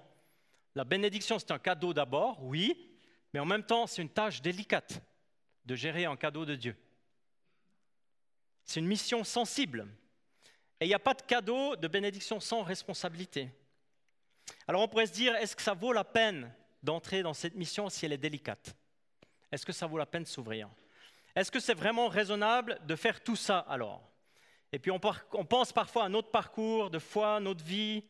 La 0.75 0.83
bénédiction, 0.83 1.39
c'est 1.39 1.49
un 1.49 1.57
cadeau 1.57 1.91
d'abord, 1.91 2.43
oui, 2.43 2.91
mais 3.33 3.39
en 3.39 3.45
même 3.45 3.63
temps, 3.63 3.87
c'est 3.87 4.03
une 4.03 4.09
tâche 4.09 4.43
délicate 4.43 5.01
de 5.65 5.73
gérer 5.73 6.05
un 6.05 6.15
cadeau 6.15 6.45
de 6.45 6.55
Dieu. 6.55 6.75
C'est 8.63 8.79
une 8.79 8.87
mission 8.87 9.23
sensible. 9.23 9.87
Et 10.79 10.85
il 10.85 10.87
n'y 10.87 10.93
a 10.93 10.99
pas 10.99 11.15
de 11.15 11.23
cadeau 11.23 11.75
de 11.75 11.87
bénédiction 11.87 12.39
sans 12.39 12.61
responsabilité. 12.61 13.49
Alors 14.67 14.83
on 14.83 14.87
pourrait 14.87 15.07
se 15.07 15.13
dire, 15.13 15.35
est-ce 15.35 15.55
que 15.55 15.63
ça 15.63 15.73
vaut 15.73 15.93
la 15.93 16.03
peine 16.03 16.53
d'entrer 16.83 17.23
dans 17.23 17.33
cette 17.33 17.55
mission 17.55 17.89
si 17.89 18.05
elle 18.05 18.13
est 18.13 18.17
délicate? 18.17 18.75
Est-ce 19.53 19.67
que 19.67 19.71
ça 19.71 19.85
vaut 19.85 19.99
la 19.99 20.07
peine 20.07 20.23
de 20.23 20.27
s'ouvrir? 20.27 20.67
Est-ce 21.35 21.51
que 21.51 21.59
c'est 21.59 21.75
vraiment 21.75 22.07
raisonnable 22.07 22.79
de 22.87 22.95
faire 22.95 23.23
tout 23.23 23.35
ça 23.35 23.59
alors? 23.59 24.01
Et 24.71 24.79
puis 24.79 24.89
on, 24.89 24.99
pense 24.99 25.71
parfois 25.71 26.05
à 26.05 26.09
notre 26.09 26.31
parcours 26.31 26.89
de 26.89 26.97
foi, 26.97 27.39
notre 27.39 27.63
vie, 27.63 28.03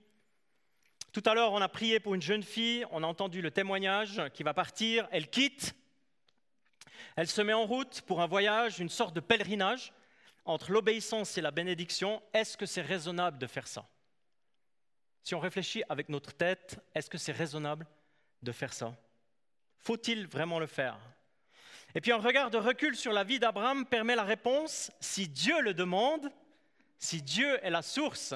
tout 1.12 1.22
à 1.26 1.34
l'heure, 1.34 1.52
on 1.52 1.62
a 1.62 1.68
prié 1.68 2.00
pour 2.00 2.16
une 2.16 2.22
jeune 2.22 2.44
fille, 2.44 2.86
on 2.92 3.04
a 3.04 3.08
entendu 3.08 3.42
le 3.42 3.52
témoignage 3.52 4.22
qui 4.34 4.44
va 4.44 4.54
partir, 4.54 5.06
elle 5.12 5.30
quitte, 5.30 5.76
elle 7.18 7.28
se 7.28 7.42
met 7.42 7.52
en 7.52 7.66
route 7.66 8.00
pour 8.04 8.22
un 8.22 8.28
voyage, 8.28 8.80
une 8.80 8.88
sorte 8.88 9.14
de 9.14 9.20
pèlerinage. 9.20 9.92
Entre 10.46 10.72
l'obéissance 10.72 11.38
et 11.38 11.42
la 11.42 11.52
bénédiction. 11.52 12.22
Est-ce 12.34 12.58
que 12.58 12.66
c'est 12.66 12.82
raisonnable 12.82 13.38
de 13.38 13.48
faire 13.48 13.66
ça? 13.66 13.88
Si 15.22 15.36
on 15.36 15.40
réfléchit 15.40 15.84
avec 15.88 16.10
notre 16.10 16.34
tête, 16.34 16.80
est-ce 16.94 17.10
que 17.10 17.18
c'est 17.18 17.32
raisonnable 17.32 17.88
de 18.42 18.52
faire 18.52 18.74
ça? 18.74 18.94
Faut-il 19.78 20.28
vraiment 20.28 20.60
le 20.60 20.68
faire? 20.68 21.00
Et 21.96 22.02
puis 22.02 22.12
un 22.12 22.18
regard 22.18 22.50
de 22.50 22.58
recul 22.58 22.96
sur 22.96 23.14
la 23.14 23.24
vie 23.24 23.40
d'Abraham 23.40 23.86
permet 23.86 24.16
la 24.16 24.24
réponse, 24.24 24.92
si 25.00 25.28
Dieu 25.28 25.62
le 25.62 25.74
demande, 25.74 26.32
si 26.98 27.22
Dieu 27.22 27.60
est 27.64 27.70
la 27.70 27.82
source, 27.82 28.34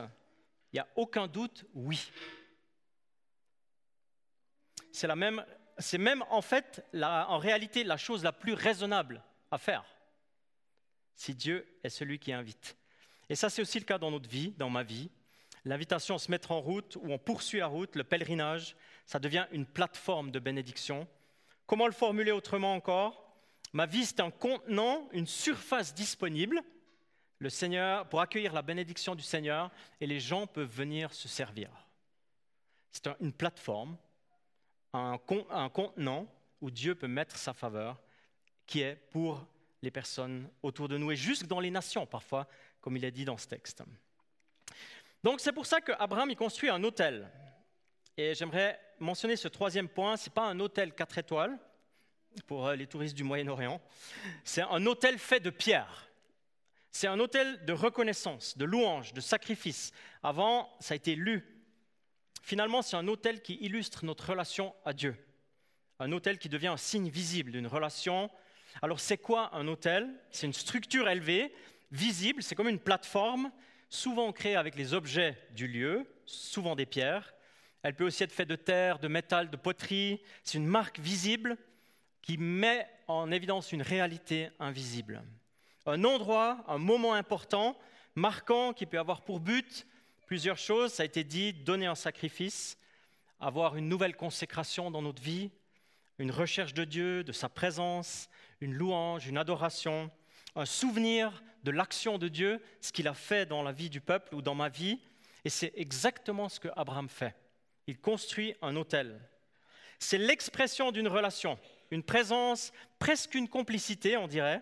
il 0.71 0.75
n'y 0.75 0.79
a 0.79 0.87
aucun 0.95 1.27
doute, 1.27 1.65
oui 1.73 2.11
c'est 4.97 5.15
même, 5.15 5.45
même 5.99 6.23
en 6.29 6.41
fait, 6.41 6.83
en 7.01 7.37
réalité, 7.37 7.83
la 7.83 7.97
chose 7.97 8.23
la 8.23 8.31
plus 8.31 8.53
raisonnable 8.53 9.23
à 9.51 9.59
faire. 9.59 9.85
Si 11.15 11.35
Dieu 11.35 11.67
est 11.83 11.89
celui 11.89 12.17
qui 12.17 12.33
invite. 12.33 12.75
Et 13.29 13.35
ça, 13.35 13.49
c'est 13.49 13.61
aussi 13.61 13.79
le 13.79 13.85
cas 13.85 13.99
dans 13.99 14.09
notre 14.09 14.29
vie, 14.29 14.53
dans 14.57 14.69
ma 14.69 14.83
vie. 14.83 15.11
L'invitation 15.65 16.15
à 16.15 16.19
se 16.19 16.31
mettre 16.31 16.51
en 16.51 16.61
route, 16.61 16.95
ou 16.95 17.11
on 17.11 17.19
poursuit 17.19 17.59
la 17.59 17.67
route, 17.67 17.95
le 17.95 18.03
pèlerinage, 18.03 18.75
ça 19.05 19.19
devient 19.19 19.45
une 19.51 19.65
plateforme 19.65 20.31
de 20.31 20.39
bénédiction. 20.39 21.07
Comment 21.67 21.85
le 21.85 21.93
formuler 21.93 22.31
autrement 22.31 22.73
encore? 22.73 23.26
Ma 23.73 23.85
vie, 23.85 24.05
c'est 24.05 24.19
un 24.19 24.31
contenant, 24.31 25.07
une 25.11 25.27
surface 25.27 25.93
disponible 25.93 26.63
le 27.39 27.49
Seigneur, 27.49 28.07
pour 28.09 28.21
accueillir 28.21 28.53
la 28.53 28.61
bénédiction 28.61 29.13
du 29.13 29.21
Seigneur, 29.21 29.69
et 30.01 30.07
les 30.07 30.19
gens 30.19 30.47
peuvent 30.47 30.67
venir 30.67 31.13
se 31.13 31.27
servir. 31.27 31.69
C'est 32.91 33.07
une 33.19 33.33
plateforme 33.33 33.95
un, 34.93 35.19
contenant 35.69 36.27
où 36.61 36.71
Dieu 36.71 36.95
peut 36.95 37.07
mettre 37.07 37.37
sa 37.37 37.53
faveur, 37.53 38.01
qui 38.65 38.81
est 38.81 38.95
pour 39.11 39.45
les 39.83 39.91
personnes 39.91 40.49
autour 40.63 40.87
de 40.87 40.97
nous 40.97 41.11
et 41.11 41.15
jusque 41.15 41.45
dans 41.45 41.59
les 41.59 41.69
nations 41.69 42.07
parfois, 42.07 42.47
comme 42.81 42.97
il 42.97 43.05
est 43.05 43.11
dit 43.11 43.25
dans 43.25 43.37
ce 43.37 43.47
texte. 43.47 43.83
Donc 45.23 45.39
c'est 45.39 45.51
pour 45.51 45.65
ça 45.65 45.81
qu'Abraham 45.81 46.33
construit 46.35 46.69
un 46.69 46.83
hôtel. 46.83 47.29
Et 48.17 48.33
j'aimerais 48.33 48.79
mentionner 48.99 49.35
ce 49.35 49.47
troisième 49.47 49.87
point, 49.87 50.17
ce 50.17 50.29
n'est 50.29 50.33
pas 50.33 50.47
un 50.47 50.59
hôtel 50.59 50.93
4 50.93 51.19
étoiles 51.19 51.59
pour 52.43 52.67
euh, 52.67 52.75
les 52.75 52.87
touristes 52.87 53.15
du 53.15 53.23
Moyen-Orient, 53.23 53.81
c'est 54.43 54.61
un 54.61 54.85
hôtel 54.85 55.17
fait 55.17 55.39
de 55.39 55.49
pierre. 55.49 56.09
C'est 56.91 57.07
un 57.07 57.19
hôtel 57.19 57.63
de 57.65 57.73
reconnaissance, 57.73 58.57
de 58.57 58.65
louange, 58.65 59.13
de 59.13 59.21
sacrifice. 59.21 59.91
Avant, 60.23 60.69
ça 60.79 60.93
a 60.93 60.97
été 60.97 61.15
lu 61.15 61.57
Finalement, 62.47 62.81
c'est 62.81 62.95
un 62.95 63.09
autel 63.09 63.41
qui 63.41 63.55
illustre 63.55 64.05
notre 64.05 64.29
relation 64.29 64.73
à 64.85 64.93
Dieu. 64.93 65.17
Un 65.99 66.13
autel 66.13 66.37
qui 66.37 66.47
devient 66.47 66.67
un 66.67 66.77
signe 66.77 67.09
visible 67.09 67.51
d'une 67.51 67.67
relation. 67.67 68.31
Alors, 68.81 69.01
c'est 69.01 69.17
quoi 69.17 69.53
un 69.53 69.67
autel 69.67 70.09
C'est 70.31 70.47
une 70.47 70.53
structure 70.53 71.09
élevée, 71.09 71.53
visible, 71.91 72.41
c'est 72.41 72.55
comme 72.55 72.69
une 72.69 72.79
plateforme, 72.79 73.51
souvent 73.89 74.31
créée 74.31 74.55
avec 74.55 74.75
les 74.75 74.93
objets 74.93 75.37
du 75.51 75.67
lieu, 75.67 76.07
souvent 76.25 76.77
des 76.77 76.85
pierres. 76.85 77.33
Elle 77.83 77.95
peut 77.95 78.05
aussi 78.05 78.23
être 78.23 78.31
faite 78.31 78.47
de 78.47 78.55
terre, 78.55 78.99
de 78.99 79.09
métal, 79.09 79.49
de 79.49 79.57
poterie. 79.57 80.21
C'est 80.45 80.57
une 80.57 80.67
marque 80.67 80.99
visible 80.99 81.57
qui 82.27 82.37
met 82.37 82.85
en 83.07 83.31
évidence 83.31 83.71
une 83.71 83.81
réalité 83.81 84.49
invisible. 84.59 85.23
Un 85.85 86.03
endroit, 86.03 86.61
un 86.67 86.77
moment 86.77 87.13
important, 87.13 87.77
marquant, 88.15 88.73
qui 88.73 88.85
peut 88.85 88.99
avoir 88.99 89.21
pour 89.21 89.39
but 89.39 89.87
plusieurs 90.25 90.57
choses. 90.57 90.91
Ça 90.91 91.03
a 91.03 91.05
été 91.05 91.23
dit, 91.23 91.53
donner 91.53 91.85
un 91.85 91.95
sacrifice, 91.95 92.77
avoir 93.39 93.77
une 93.77 93.87
nouvelle 93.87 94.13
consécration 94.13 94.91
dans 94.91 95.01
notre 95.01 95.21
vie, 95.21 95.51
une 96.19 96.31
recherche 96.31 96.73
de 96.73 96.83
Dieu, 96.83 97.23
de 97.23 97.31
sa 97.31 97.47
présence, 97.47 98.27
une 98.59 98.73
louange, 98.73 99.25
une 99.27 99.37
adoration, 99.37 100.11
un 100.57 100.65
souvenir 100.65 101.41
de 101.63 101.71
l'action 101.71 102.17
de 102.17 102.27
Dieu, 102.27 102.61
ce 102.81 102.91
qu'il 102.91 103.07
a 103.07 103.13
fait 103.13 103.45
dans 103.45 103.63
la 103.63 103.71
vie 103.71 103.89
du 103.89 104.01
peuple 104.01 104.35
ou 104.35 104.41
dans 104.41 104.55
ma 104.55 104.67
vie. 104.67 104.99
Et 105.45 105.49
c'est 105.49 105.71
exactement 105.77 106.49
ce 106.49 106.59
que 106.59 106.67
Abraham 106.75 107.07
fait. 107.07 107.37
Il 107.87 107.97
construit 107.97 108.53
un 108.61 108.75
autel. 108.75 109.17
C'est 109.97 110.17
l'expression 110.17 110.91
d'une 110.91 111.07
relation, 111.07 111.57
une 111.91 112.03
présence, 112.03 112.71
presque 112.99 113.35
une 113.35 113.47
complicité, 113.47 114.17
on 114.17 114.27
dirait, 114.27 114.61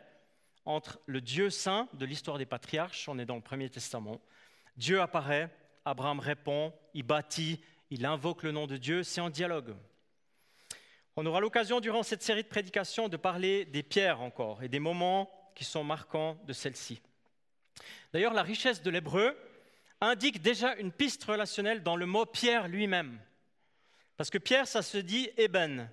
entre 0.66 1.00
le 1.06 1.22
Dieu 1.22 1.50
saint 1.50 1.88
de 1.94 2.06
l'histoire 2.06 2.38
des 2.38 2.46
patriarches, 2.46 3.08
on 3.08 3.20
est 3.20 3.26
dans 3.26 3.36
le 3.36 3.42
Premier 3.42 3.70
Testament, 3.70 4.22
Dieu 4.78 5.02
apparaît, 5.02 5.50
Abraham 5.86 6.20
répond, 6.20 6.74
il 6.94 7.04
bâtit, 7.04 7.62
il 7.90 8.06
invoque 8.06 8.44
le 8.44 8.52
nom 8.52 8.68
de 8.68 8.78
Dieu, 8.78 9.04
c'est 9.04 9.22
un 9.22 9.30
dialogue. 9.30 9.76
On 11.16 11.26
aura 11.26 11.40
l'occasion 11.40 11.80
durant 11.80 12.04
cette 12.04 12.24
série 12.24 12.44
de 12.44 12.48
prédications 12.48 13.08
de 13.08 13.16
parler 13.16 13.66
des 13.66 13.84
pierres 13.84 14.22
encore 14.22 14.64
et 14.64 14.68
des 14.68 14.80
moments 14.80 15.30
qui 15.56 15.64
sont 15.64 15.84
marquants 15.84 16.38
de 16.46 16.52
celle-ci. 16.52 17.00
D'ailleurs, 18.12 18.34
la 18.34 18.44
richesse 18.44 18.82
de 18.82 18.90
l'hébreu 18.90 19.38
indique 20.02 20.42
déjà 20.42 20.76
une 20.76 20.92
piste 20.92 21.24
relationnelle 21.24 21.84
dans 21.84 21.96
le 21.96 22.06
mot 22.06 22.26
pierre 22.26 22.68
lui-même. 22.68 23.20
Parce 24.18 24.30
que 24.30 24.38
pierre, 24.38 24.68
ça 24.68 24.82
se 24.82 24.98
dit 24.98 25.30
eben. 25.38 25.90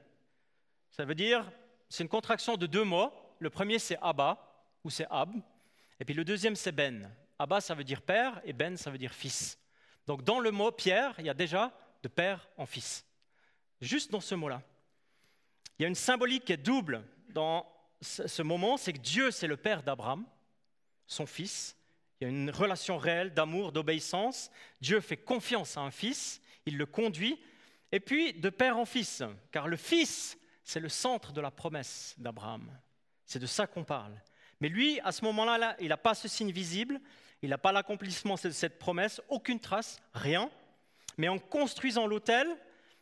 Ça 0.93 1.07
veut 1.07 1.15
dire, 1.15 1.51
c'est 1.89 2.05
une 2.05 2.09
contraction 2.09 2.57
de 2.57 2.67
deux 2.67 2.85
mots. 2.85 3.11
Le 3.39 3.49
premier, 3.49 3.79
c'est 3.79 3.99
Abba, 4.03 4.39
ou 4.85 4.91
c'est 4.91 5.07
Ab. 5.11 5.35
Et 5.99 6.05
puis 6.05 6.15
le 6.15 6.23
deuxième, 6.23 6.55
c'est 6.55 6.71
Ben. 6.71 7.11
Abba, 7.39 7.63
ça 7.63 7.75
veut 7.75 7.83
dire 7.83 8.03
père, 8.03 8.41
et 8.45 8.53
Ben, 8.53 8.77
ça 8.77 8.91
veut 8.91 8.99
dire 8.99 9.15
fils. 9.15 9.59
Donc 10.07 10.23
dans 10.23 10.39
le 10.39 10.51
mot 10.51 10.71
Pierre, 10.71 11.15
il 11.19 11.25
y 11.25 11.31
a 11.31 11.35
déjà 11.35 11.73
de 12.03 12.09
père 12.09 12.47
en 12.59 12.67
fils. 12.67 13.07
Juste 13.81 14.11
dans 14.11 14.21
ce 14.21 14.35
mot-là. 14.35 14.61
Il 15.79 15.83
y 15.83 15.87
a 15.87 15.89
une 15.89 15.95
symbolique 15.95 16.45
qui 16.45 16.53
est 16.53 16.59
double 16.59 17.03
dans 17.31 17.67
ce 18.03 18.43
moment, 18.43 18.77
c'est 18.77 18.93
que 18.93 18.99
Dieu, 18.99 19.31
c'est 19.31 19.47
le 19.47 19.57
père 19.57 19.83
d'Abraham, 19.83 20.27
son 21.07 21.25
fils. 21.25 21.75
Il 22.21 22.25
y 22.25 22.27
a 22.27 22.31
une 22.31 22.51
relation 22.51 22.99
réelle 22.99 23.33
d'amour, 23.33 23.73
d'obéissance. 23.73 24.51
Dieu 24.81 25.01
fait 25.01 25.17
confiance 25.17 25.79
à 25.79 25.81
un 25.81 25.91
fils, 25.91 26.43
il 26.67 26.77
le 26.77 26.85
conduit, 26.85 27.41
et 27.93 28.01
puis 28.01 28.35
de 28.35 28.51
père 28.51 28.77
en 28.77 28.85
fils, 28.85 29.23
car 29.51 29.69
le 29.69 29.77
fils, 29.77 30.37
c'est 30.65 30.81
le 30.81 30.89
centre 30.89 31.33
de 31.33 31.41
la 31.41 31.51
promesse 31.51 32.15
d'Abraham. 32.19 32.71
C'est 33.25 33.39
de 33.39 33.47
ça 33.47 33.67
qu'on 33.67 33.85
parle. 33.85 34.15
Mais 34.61 34.69
lui, 34.69 35.01
à 35.01 35.13
ce 35.13 35.25
moment-là, 35.25 35.77
il 35.81 35.89
n'a 35.89 35.97
pas 35.97 36.15
ce 36.15 36.29
signe 36.29 36.53
visible, 36.53 37.01
il 37.43 37.51
n'a 37.51 37.59
pas 37.59 37.73
l'accomplissement 37.73 38.37
de 38.43 38.51
cette 38.51 38.79
promesse, 38.79 39.21
aucune 39.29 39.59
trace, 39.59 40.01
rien. 40.15 40.51
Mais 41.19 41.29
en 41.29 41.39
construisant 41.39 42.07
l'autel, 42.07 42.47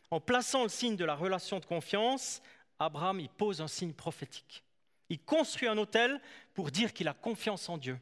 en 0.09 0.19
plaçant 0.19 0.63
le 0.63 0.69
signe 0.69 0.95
de 0.95 1.05
la 1.05 1.15
relation 1.15 1.59
de 1.59 1.65
confiance, 1.65 2.41
Abraham 2.79 3.19
il 3.19 3.29
pose 3.29 3.61
un 3.61 3.67
signe 3.67 3.93
prophétique. 3.93 4.63
Il 5.09 5.19
construit 5.19 5.67
un 5.67 5.77
autel 5.77 6.19
pour 6.53 6.71
dire 6.71 6.93
qu'il 6.93 7.07
a 7.07 7.13
confiance 7.13 7.69
en 7.69 7.77
Dieu 7.77 7.99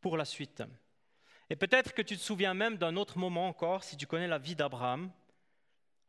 pour 0.00 0.16
la 0.16 0.24
suite. 0.24 0.62
Et 1.50 1.56
peut-être 1.56 1.94
que 1.94 2.02
tu 2.02 2.16
te 2.16 2.22
souviens 2.22 2.54
même 2.54 2.76
d'un 2.76 2.96
autre 2.96 3.18
moment 3.18 3.46
encore, 3.46 3.84
si 3.84 3.96
tu 3.96 4.06
connais 4.06 4.26
la 4.26 4.38
vie 4.38 4.56
d'Abraham, 4.56 5.10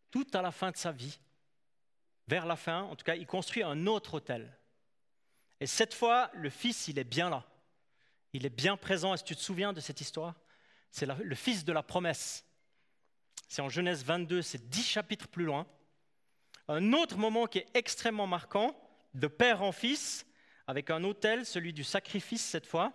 tout 0.10 0.28
à 0.34 0.42
la 0.42 0.52
fin 0.52 0.72
de 0.72 0.78
sa 0.78 0.92
vie, 0.92 1.20
vers 2.28 2.46
la 2.46 2.56
fin, 2.56 2.82
en 2.84 2.96
tout 2.96 3.04
cas, 3.04 3.16
il 3.16 3.28
construit 3.28 3.64
un 3.64 3.88
autre 3.88 4.16
autel. 4.16 4.58
Et 5.60 5.68
cette 5.68 5.94
fois, 5.94 6.30
le 6.34 6.50
fils, 6.50 6.88
il 6.88 7.00
est 7.00 7.04
bien 7.04 7.30
là. 7.30 7.46
Il 8.34 8.46
est 8.46 8.50
bien 8.50 8.78
présent. 8.78 9.14
Est-ce 9.14 9.24
que 9.24 9.30
tu 9.30 9.36
te 9.36 9.42
souviens 9.42 9.74
de 9.74 9.80
cette 9.80 10.02
histoire? 10.02 10.36
C'est 10.92 11.06
le 11.06 11.36
fils 11.36 11.66
de 11.66 11.74
la 11.74 11.84
promesse. 11.84 12.46
C'est 13.48 13.62
en 13.62 13.70
Genèse 13.70 14.04
22, 14.04 14.42
c'est 14.42 14.70
dix 14.70 14.84
chapitres 14.84 15.28
plus 15.28 15.46
loin. 15.46 15.68
Un 16.68 16.94
autre 16.94 17.18
moment 17.18 17.46
qui 17.46 17.60
est 17.60 17.68
extrêmement 17.74 18.28
marquant, 18.28 18.76
de 19.14 19.28
père 19.28 19.62
en 19.62 19.72
fils, 19.72 20.26
avec 20.68 20.90
un 20.90 21.04
autel, 21.04 21.46
celui 21.46 21.74
du 21.74 21.84
sacrifice 21.84 22.44
cette 22.44 22.66
fois, 22.66 22.92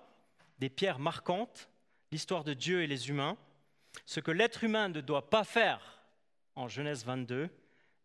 des 0.59 0.69
pierres 0.69 0.99
marquantes, 0.99 1.71
l'histoire 2.11 2.45
de 2.45 2.53
Dieu 2.53 2.83
et 2.83 2.87
les 2.87 3.09
humains. 3.09 3.39
Ce 4.07 4.21
que 4.21 4.31
l'être 4.31 4.65
humain 4.65 4.89
ne 4.89 5.01
doit 5.01 5.31
pas 5.31 5.45
faire 5.45 6.03
en 6.57 6.69
Genèse 6.69 7.05
22, 7.05 7.49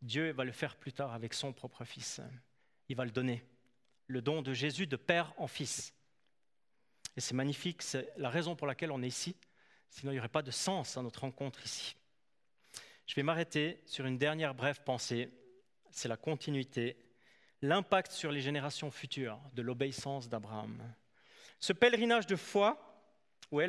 Dieu 0.01 0.31
va 0.31 0.43
le 0.43 0.51
faire 0.51 0.75
plus 0.75 0.93
tard 0.93 1.13
avec 1.13 1.33
son 1.33 1.53
propre 1.53 1.83
fils. 1.85 2.21
Il 2.89 2.95
va 2.95 3.05
le 3.05 3.11
donner. 3.11 3.43
Le 4.07 4.21
don 4.21 4.41
de 4.41 4.53
Jésus 4.53 4.87
de 4.87 4.95
père 4.95 5.33
en 5.37 5.47
fils. 5.47 5.93
Et 7.17 7.21
c'est 7.21 7.33
magnifique, 7.33 7.81
c'est 7.81 8.11
la 8.17 8.29
raison 8.29 8.55
pour 8.55 8.67
laquelle 8.67 8.91
on 8.91 9.01
est 9.01 9.07
ici. 9.07 9.35
Sinon, 9.89 10.11
il 10.11 10.15
n'y 10.15 10.19
aurait 10.19 10.27
pas 10.27 10.41
de 10.41 10.51
sens 10.51 10.97
à 10.97 11.01
notre 11.01 11.21
rencontre 11.21 11.63
ici. 11.63 11.95
Je 13.07 13.15
vais 13.15 13.23
m'arrêter 13.23 13.81
sur 13.85 14.05
une 14.05 14.17
dernière 14.17 14.53
brève 14.53 14.81
pensée. 14.83 15.29
C'est 15.91 16.09
la 16.09 16.17
continuité, 16.17 16.97
l'impact 17.61 18.11
sur 18.11 18.31
les 18.31 18.41
générations 18.41 18.91
futures 18.91 19.39
de 19.53 19.61
l'obéissance 19.61 20.27
d'Abraham. 20.27 20.81
Ce 21.59 21.71
pèlerinage 21.71 22.27
de 22.27 22.35
foi, 22.35 22.81
oui, 23.51 23.65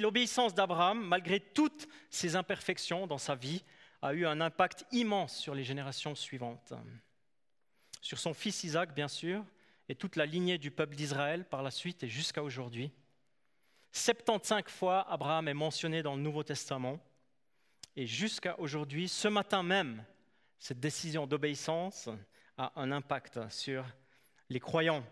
l'obéissance 0.00 0.54
d'Abraham, 0.54 1.00
malgré 1.06 1.40
toutes 1.40 1.86
ses 2.08 2.36
imperfections 2.36 3.06
dans 3.06 3.18
sa 3.18 3.34
vie, 3.34 3.62
a 4.02 4.14
eu 4.14 4.26
un 4.26 4.40
impact 4.40 4.86
immense 4.92 5.36
sur 5.36 5.54
les 5.54 5.64
générations 5.64 6.14
suivantes. 6.14 6.72
Sur 8.00 8.18
son 8.18 8.34
fils 8.34 8.64
Isaac, 8.64 8.94
bien 8.94 9.08
sûr, 9.08 9.44
et 9.88 9.94
toute 9.94 10.16
la 10.16 10.26
lignée 10.26 10.58
du 10.58 10.70
peuple 10.70 10.94
d'Israël 10.94 11.44
par 11.44 11.62
la 11.62 11.70
suite 11.70 12.02
et 12.02 12.08
jusqu'à 12.08 12.42
aujourd'hui. 12.42 12.92
75 13.92 14.64
fois, 14.68 15.10
Abraham 15.10 15.48
est 15.48 15.54
mentionné 15.54 16.02
dans 16.02 16.14
le 16.14 16.22
Nouveau 16.22 16.44
Testament. 16.44 17.00
Et 17.96 18.06
jusqu'à 18.06 18.58
aujourd'hui, 18.60 19.08
ce 19.08 19.28
matin 19.28 19.62
même, 19.62 20.04
cette 20.58 20.78
décision 20.78 21.26
d'obéissance 21.26 22.08
a 22.56 22.72
un 22.76 22.92
impact 22.92 23.50
sur 23.50 23.84
les 24.48 24.60
croyants. 24.60 25.04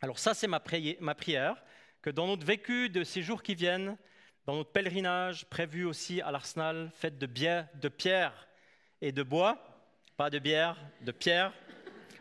Alors 0.00 0.18
ça, 0.18 0.32
c'est 0.32 0.46
ma, 0.46 0.60
prière, 0.60 1.62
que 2.00 2.10
dans 2.10 2.26
notre 2.26 2.46
vécu 2.46 2.88
de 2.88 3.04
ces 3.04 3.22
jours 3.22 3.42
qui 3.42 3.54
viennent, 3.54 3.98
dans 4.46 4.56
notre 4.56 4.70
pèlerinage 4.70 5.44
prévu 5.46 5.84
aussi 5.84 6.20
à 6.20 6.30
l'Arsenal, 6.30 6.90
fait 6.94 7.18
de, 7.18 7.26
bière, 7.26 7.68
de 7.74 7.88
pierre 7.88 8.48
et 9.00 9.12
de 9.12 9.22
bois, 9.22 9.58
pas 10.16 10.30
de 10.30 10.38
bière, 10.38 10.76
de 11.02 11.12
pierre, 11.12 11.52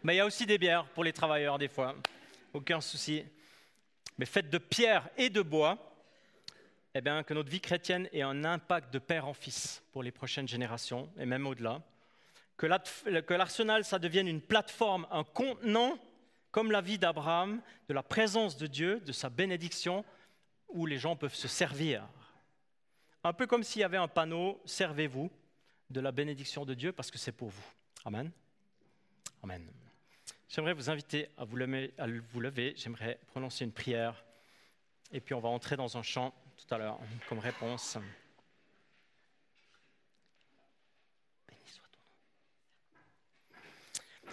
mais 0.04 0.16
il 0.16 0.18
y 0.18 0.22
a 0.22 0.26
aussi 0.26 0.46
des 0.46 0.58
bières 0.58 0.86
pour 0.90 1.04
les 1.04 1.14
travailleurs 1.14 1.58
des 1.58 1.68
fois, 1.68 1.96
aucun 2.54 2.82
souci. 2.82 3.24
Mais 4.18 4.26
faites 4.26 4.50
de 4.50 4.58
pierre 4.58 5.10
et 5.18 5.30
de 5.30 5.42
bois, 5.42 5.78
eh 6.96 7.02
bien, 7.02 7.24
que 7.24 7.34
notre 7.34 7.50
vie 7.50 7.62
chrétienne 7.62 8.10
ait 8.12 8.22
un 8.22 8.44
impact 8.44 8.94
de 8.94 9.00
père 9.00 9.28
en 9.28 9.34
fils 9.34 9.84
pour 9.92 10.04
les 10.04 10.12
prochaines 10.12 10.48
générations 10.48 11.10
et 11.18 11.26
même 11.26 11.46
au-delà. 11.46 11.82
Que 12.58 13.34
l'arsenal, 13.34 13.86
ça 13.86 14.00
devienne 14.00 14.28
une 14.28 14.42
plateforme, 14.42 15.08
un 15.12 15.24
contenant, 15.24 15.98
comme 16.52 16.72
la 16.72 16.82
vie 16.82 16.98
d'Abraham, 16.98 17.62
de 17.88 17.94
la 17.94 18.04
présence 18.04 18.58
de 18.58 18.68
Dieu, 18.68 19.00
de 19.02 19.12
sa 19.12 19.30
bénédiction, 19.30 20.04
où 20.70 20.86
les 20.86 20.98
gens 20.98 21.16
peuvent 21.16 21.36
se 21.36 21.48
servir. 21.48 22.08
Un 23.24 23.34
peu 23.34 23.48
comme 23.48 23.64
s'il 23.64 23.82
y 23.82 23.84
avait 23.84 23.98
un 23.98 24.08
panneau, 24.08 24.62
servez-vous 24.66 25.30
de 25.90 26.00
la 26.00 26.12
bénédiction 26.12 26.66
de 26.66 26.74
Dieu 26.74 26.92
parce 26.92 27.12
que 27.12 27.18
c'est 27.18 27.32
pour 27.32 27.50
vous. 27.50 27.66
Amen. 28.06 28.32
Amen. 29.44 29.70
J'aimerais 30.48 30.74
vous 30.74 30.90
inviter 30.90 31.30
à 31.38 31.46
vous 31.46 31.56
lever, 31.56 32.74
j'aimerais 32.76 33.20
prononcer 33.28 33.66
une 33.66 33.72
prière, 33.72 34.24
et 35.12 35.20
puis 35.20 35.34
on 35.34 35.40
va 35.40 35.50
entrer 35.50 35.76
dans 35.76 35.98
un 35.98 36.02
chant 36.02 36.34
tout 36.58 36.74
à 36.74 36.78
l'heure 36.78 37.00
comme 37.28 37.40
réponse. 37.40 37.98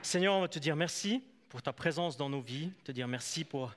Seigneur, 0.03 0.35
on 0.35 0.41
va 0.41 0.49
te 0.49 0.59
dire 0.59 0.77
merci 0.77 1.23
pour 1.49 1.63
ta 1.63 1.73
présence 1.73 2.17
dans 2.17 2.31
nos 2.31 2.41
vies, 2.41 2.71
te 2.85 2.93
dire 2.93 3.09
merci 3.09 3.45
pour 3.45 3.75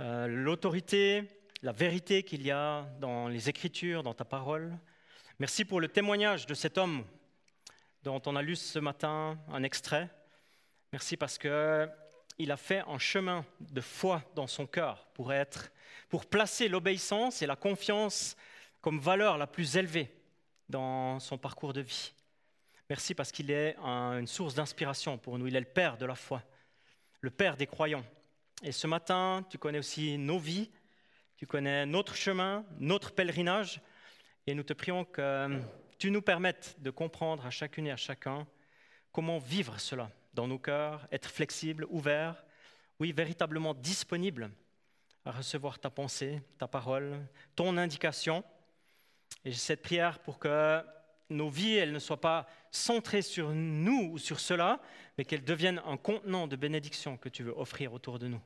euh, 0.00 0.26
l'autorité, 0.26 1.28
la 1.62 1.72
vérité 1.72 2.22
qu'il 2.22 2.42
y 2.42 2.50
a 2.50 2.82
dans 3.00 3.28
les 3.28 3.48
Écritures, 3.48 4.02
dans 4.02 4.14
ta 4.14 4.24
parole. 4.24 4.76
Merci 5.38 5.64
pour 5.64 5.80
le 5.80 5.88
témoignage 5.88 6.46
de 6.46 6.54
cet 6.54 6.78
homme 6.78 7.04
dont 8.02 8.20
on 8.26 8.36
a 8.36 8.42
lu 8.42 8.56
ce 8.56 8.78
matin 8.78 9.38
un 9.48 9.62
extrait. 9.62 10.08
Merci 10.92 11.16
parce 11.16 11.38
qu'il 11.38 11.50
a 11.50 12.56
fait 12.56 12.82
un 12.86 12.98
chemin 12.98 13.44
de 13.60 13.80
foi 13.80 14.22
dans 14.34 14.46
son 14.46 14.66
cœur 14.66 15.06
pour, 15.14 15.32
être, 15.32 15.72
pour 16.08 16.26
placer 16.26 16.68
l'obéissance 16.68 17.42
et 17.42 17.46
la 17.46 17.56
confiance 17.56 18.36
comme 18.80 19.00
valeur 19.00 19.38
la 19.38 19.46
plus 19.46 19.76
élevée 19.76 20.12
dans 20.68 21.18
son 21.20 21.38
parcours 21.38 21.72
de 21.72 21.80
vie. 21.80 22.12
Merci 22.88 23.14
parce 23.14 23.32
qu'il 23.32 23.50
est 23.50 23.76
une 23.78 24.26
source 24.28 24.54
d'inspiration 24.54 25.18
pour 25.18 25.38
nous. 25.38 25.48
Il 25.48 25.56
est 25.56 25.60
le 25.60 25.66
Père 25.66 25.96
de 25.96 26.06
la 26.06 26.14
foi, 26.14 26.42
le 27.20 27.30
Père 27.30 27.56
des 27.56 27.66
croyants. 27.66 28.04
Et 28.62 28.72
ce 28.72 28.86
matin, 28.86 29.44
tu 29.50 29.58
connais 29.58 29.78
aussi 29.78 30.16
nos 30.16 30.38
vies, 30.38 30.70
tu 31.36 31.46
connais 31.46 31.86
notre 31.86 32.14
chemin, 32.14 32.64
notre 32.78 33.12
pèlerinage, 33.12 33.80
et 34.46 34.54
nous 34.54 34.62
te 34.62 34.72
prions 34.72 35.04
que 35.04 35.60
tu 35.98 36.10
nous 36.10 36.22
permettes 36.22 36.76
de 36.78 36.90
comprendre 36.90 37.44
à 37.46 37.50
chacune 37.50 37.86
et 37.86 37.92
à 37.92 37.96
chacun 37.96 38.46
comment 39.12 39.38
vivre 39.38 39.78
cela 39.80 40.10
dans 40.34 40.46
nos 40.46 40.58
cœurs, 40.58 41.06
être 41.10 41.30
flexible, 41.30 41.86
ouvert, 41.88 42.44
oui, 43.00 43.12
véritablement 43.12 43.74
disponible 43.74 44.50
à 45.24 45.32
recevoir 45.32 45.78
ta 45.78 45.90
pensée, 45.90 46.40
ta 46.58 46.68
parole, 46.68 47.18
ton 47.54 47.76
indication. 47.76 48.44
Et 49.44 49.52
cette 49.52 49.82
prière 49.82 50.20
pour 50.20 50.38
que 50.38 50.82
nos 51.28 51.50
vies, 51.50 51.74
elles 51.74 51.92
ne 51.92 51.98
soient 51.98 52.20
pas 52.20 52.46
centrées 52.70 53.22
sur 53.22 53.50
nous 53.50 54.10
ou 54.12 54.18
sur 54.18 54.40
cela, 54.40 54.80
mais 55.18 55.24
qu'elles 55.24 55.44
deviennent 55.44 55.82
un 55.84 55.96
contenant 55.96 56.46
de 56.46 56.56
bénédiction 56.56 57.16
que 57.16 57.28
tu 57.28 57.42
veux 57.42 57.58
offrir 57.58 57.92
autour 57.92 58.18
de 58.18 58.28
nous. 58.28 58.40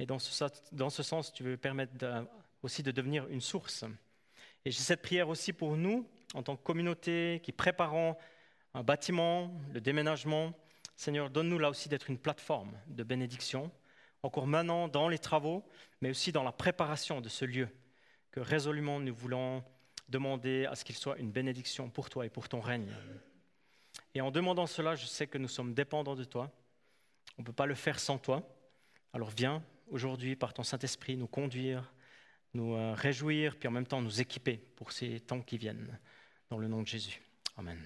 Et 0.00 0.06
dans 0.06 0.18
ce, 0.18 1.02
sens, 1.02 1.30
tu 1.30 1.42
veux 1.42 1.58
permettre 1.58 1.92
aussi 2.62 2.82
de 2.82 2.90
devenir 2.90 3.28
une 3.28 3.42
source. 3.42 3.84
Et 4.64 4.70
j'ai 4.70 4.80
cette 4.80 5.02
prière 5.02 5.28
aussi 5.28 5.52
pour 5.52 5.76
nous, 5.76 6.08
en 6.32 6.42
tant 6.42 6.56
que 6.56 6.62
communauté 6.62 7.42
qui 7.44 7.52
préparons 7.52 8.16
un 8.72 8.82
bâtiment, 8.82 9.52
le 9.74 9.80
déménagement, 9.82 10.54
Seigneur, 10.96 11.28
donne-nous 11.28 11.58
là 11.58 11.68
aussi 11.68 11.90
d'être 11.90 12.08
une 12.08 12.16
plateforme 12.16 12.72
de 12.86 13.02
bénédiction, 13.02 13.70
encore 14.22 14.46
maintenant 14.46 14.88
dans 14.88 15.06
les 15.06 15.18
travaux, 15.18 15.62
mais 16.00 16.08
aussi 16.08 16.32
dans 16.32 16.44
la 16.44 16.52
préparation 16.52 17.20
de 17.20 17.28
ce 17.28 17.44
lieu, 17.44 17.68
que 18.30 18.40
résolument 18.40 19.00
nous 19.00 19.14
voulons 19.14 19.62
demander 20.08 20.64
à 20.64 20.76
ce 20.76 20.84
qu'il 20.86 20.96
soit 20.96 21.18
une 21.18 21.30
bénédiction 21.30 21.90
pour 21.90 22.08
toi 22.08 22.24
et 22.24 22.30
pour 22.30 22.48
ton 22.48 22.60
règne. 22.60 22.90
Et 24.14 24.22
en 24.22 24.30
demandant 24.30 24.66
cela, 24.66 24.96
je 24.96 25.04
sais 25.04 25.26
que 25.26 25.36
nous 25.36 25.48
sommes 25.48 25.74
dépendants 25.74 26.16
de 26.16 26.24
toi. 26.24 26.50
On 27.36 27.42
ne 27.42 27.46
peut 27.46 27.52
pas 27.52 27.66
le 27.66 27.74
faire 27.74 28.00
sans 28.00 28.16
toi. 28.16 28.42
Alors 29.12 29.28
viens 29.28 29.62
aujourd'hui 29.90 30.36
par 30.36 30.54
ton 30.54 30.62
Saint-Esprit 30.62 31.16
nous 31.16 31.26
conduire, 31.26 31.92
nous 32.54 32.74
euh, 32.74 32.94
réjouir, 32.94 33.56
puis 33.58 33.68
en 33.68 33.72
même 33.72 33.86
temps 33.86 34.02
nous 34.02 34.20
équiper 34.20 34.56
pour 34.76 34.92
ces 34.92 35.20
temps 35.20 35.42
qui 35.42 35.58
viennent. 35.58 35.98
Dans 36.48 36.58
le 36.58 36.66
nom 36.66 36.82
de 36.82 36.86
Jésus. 36.88 37.20
Amen. 37.56 37.78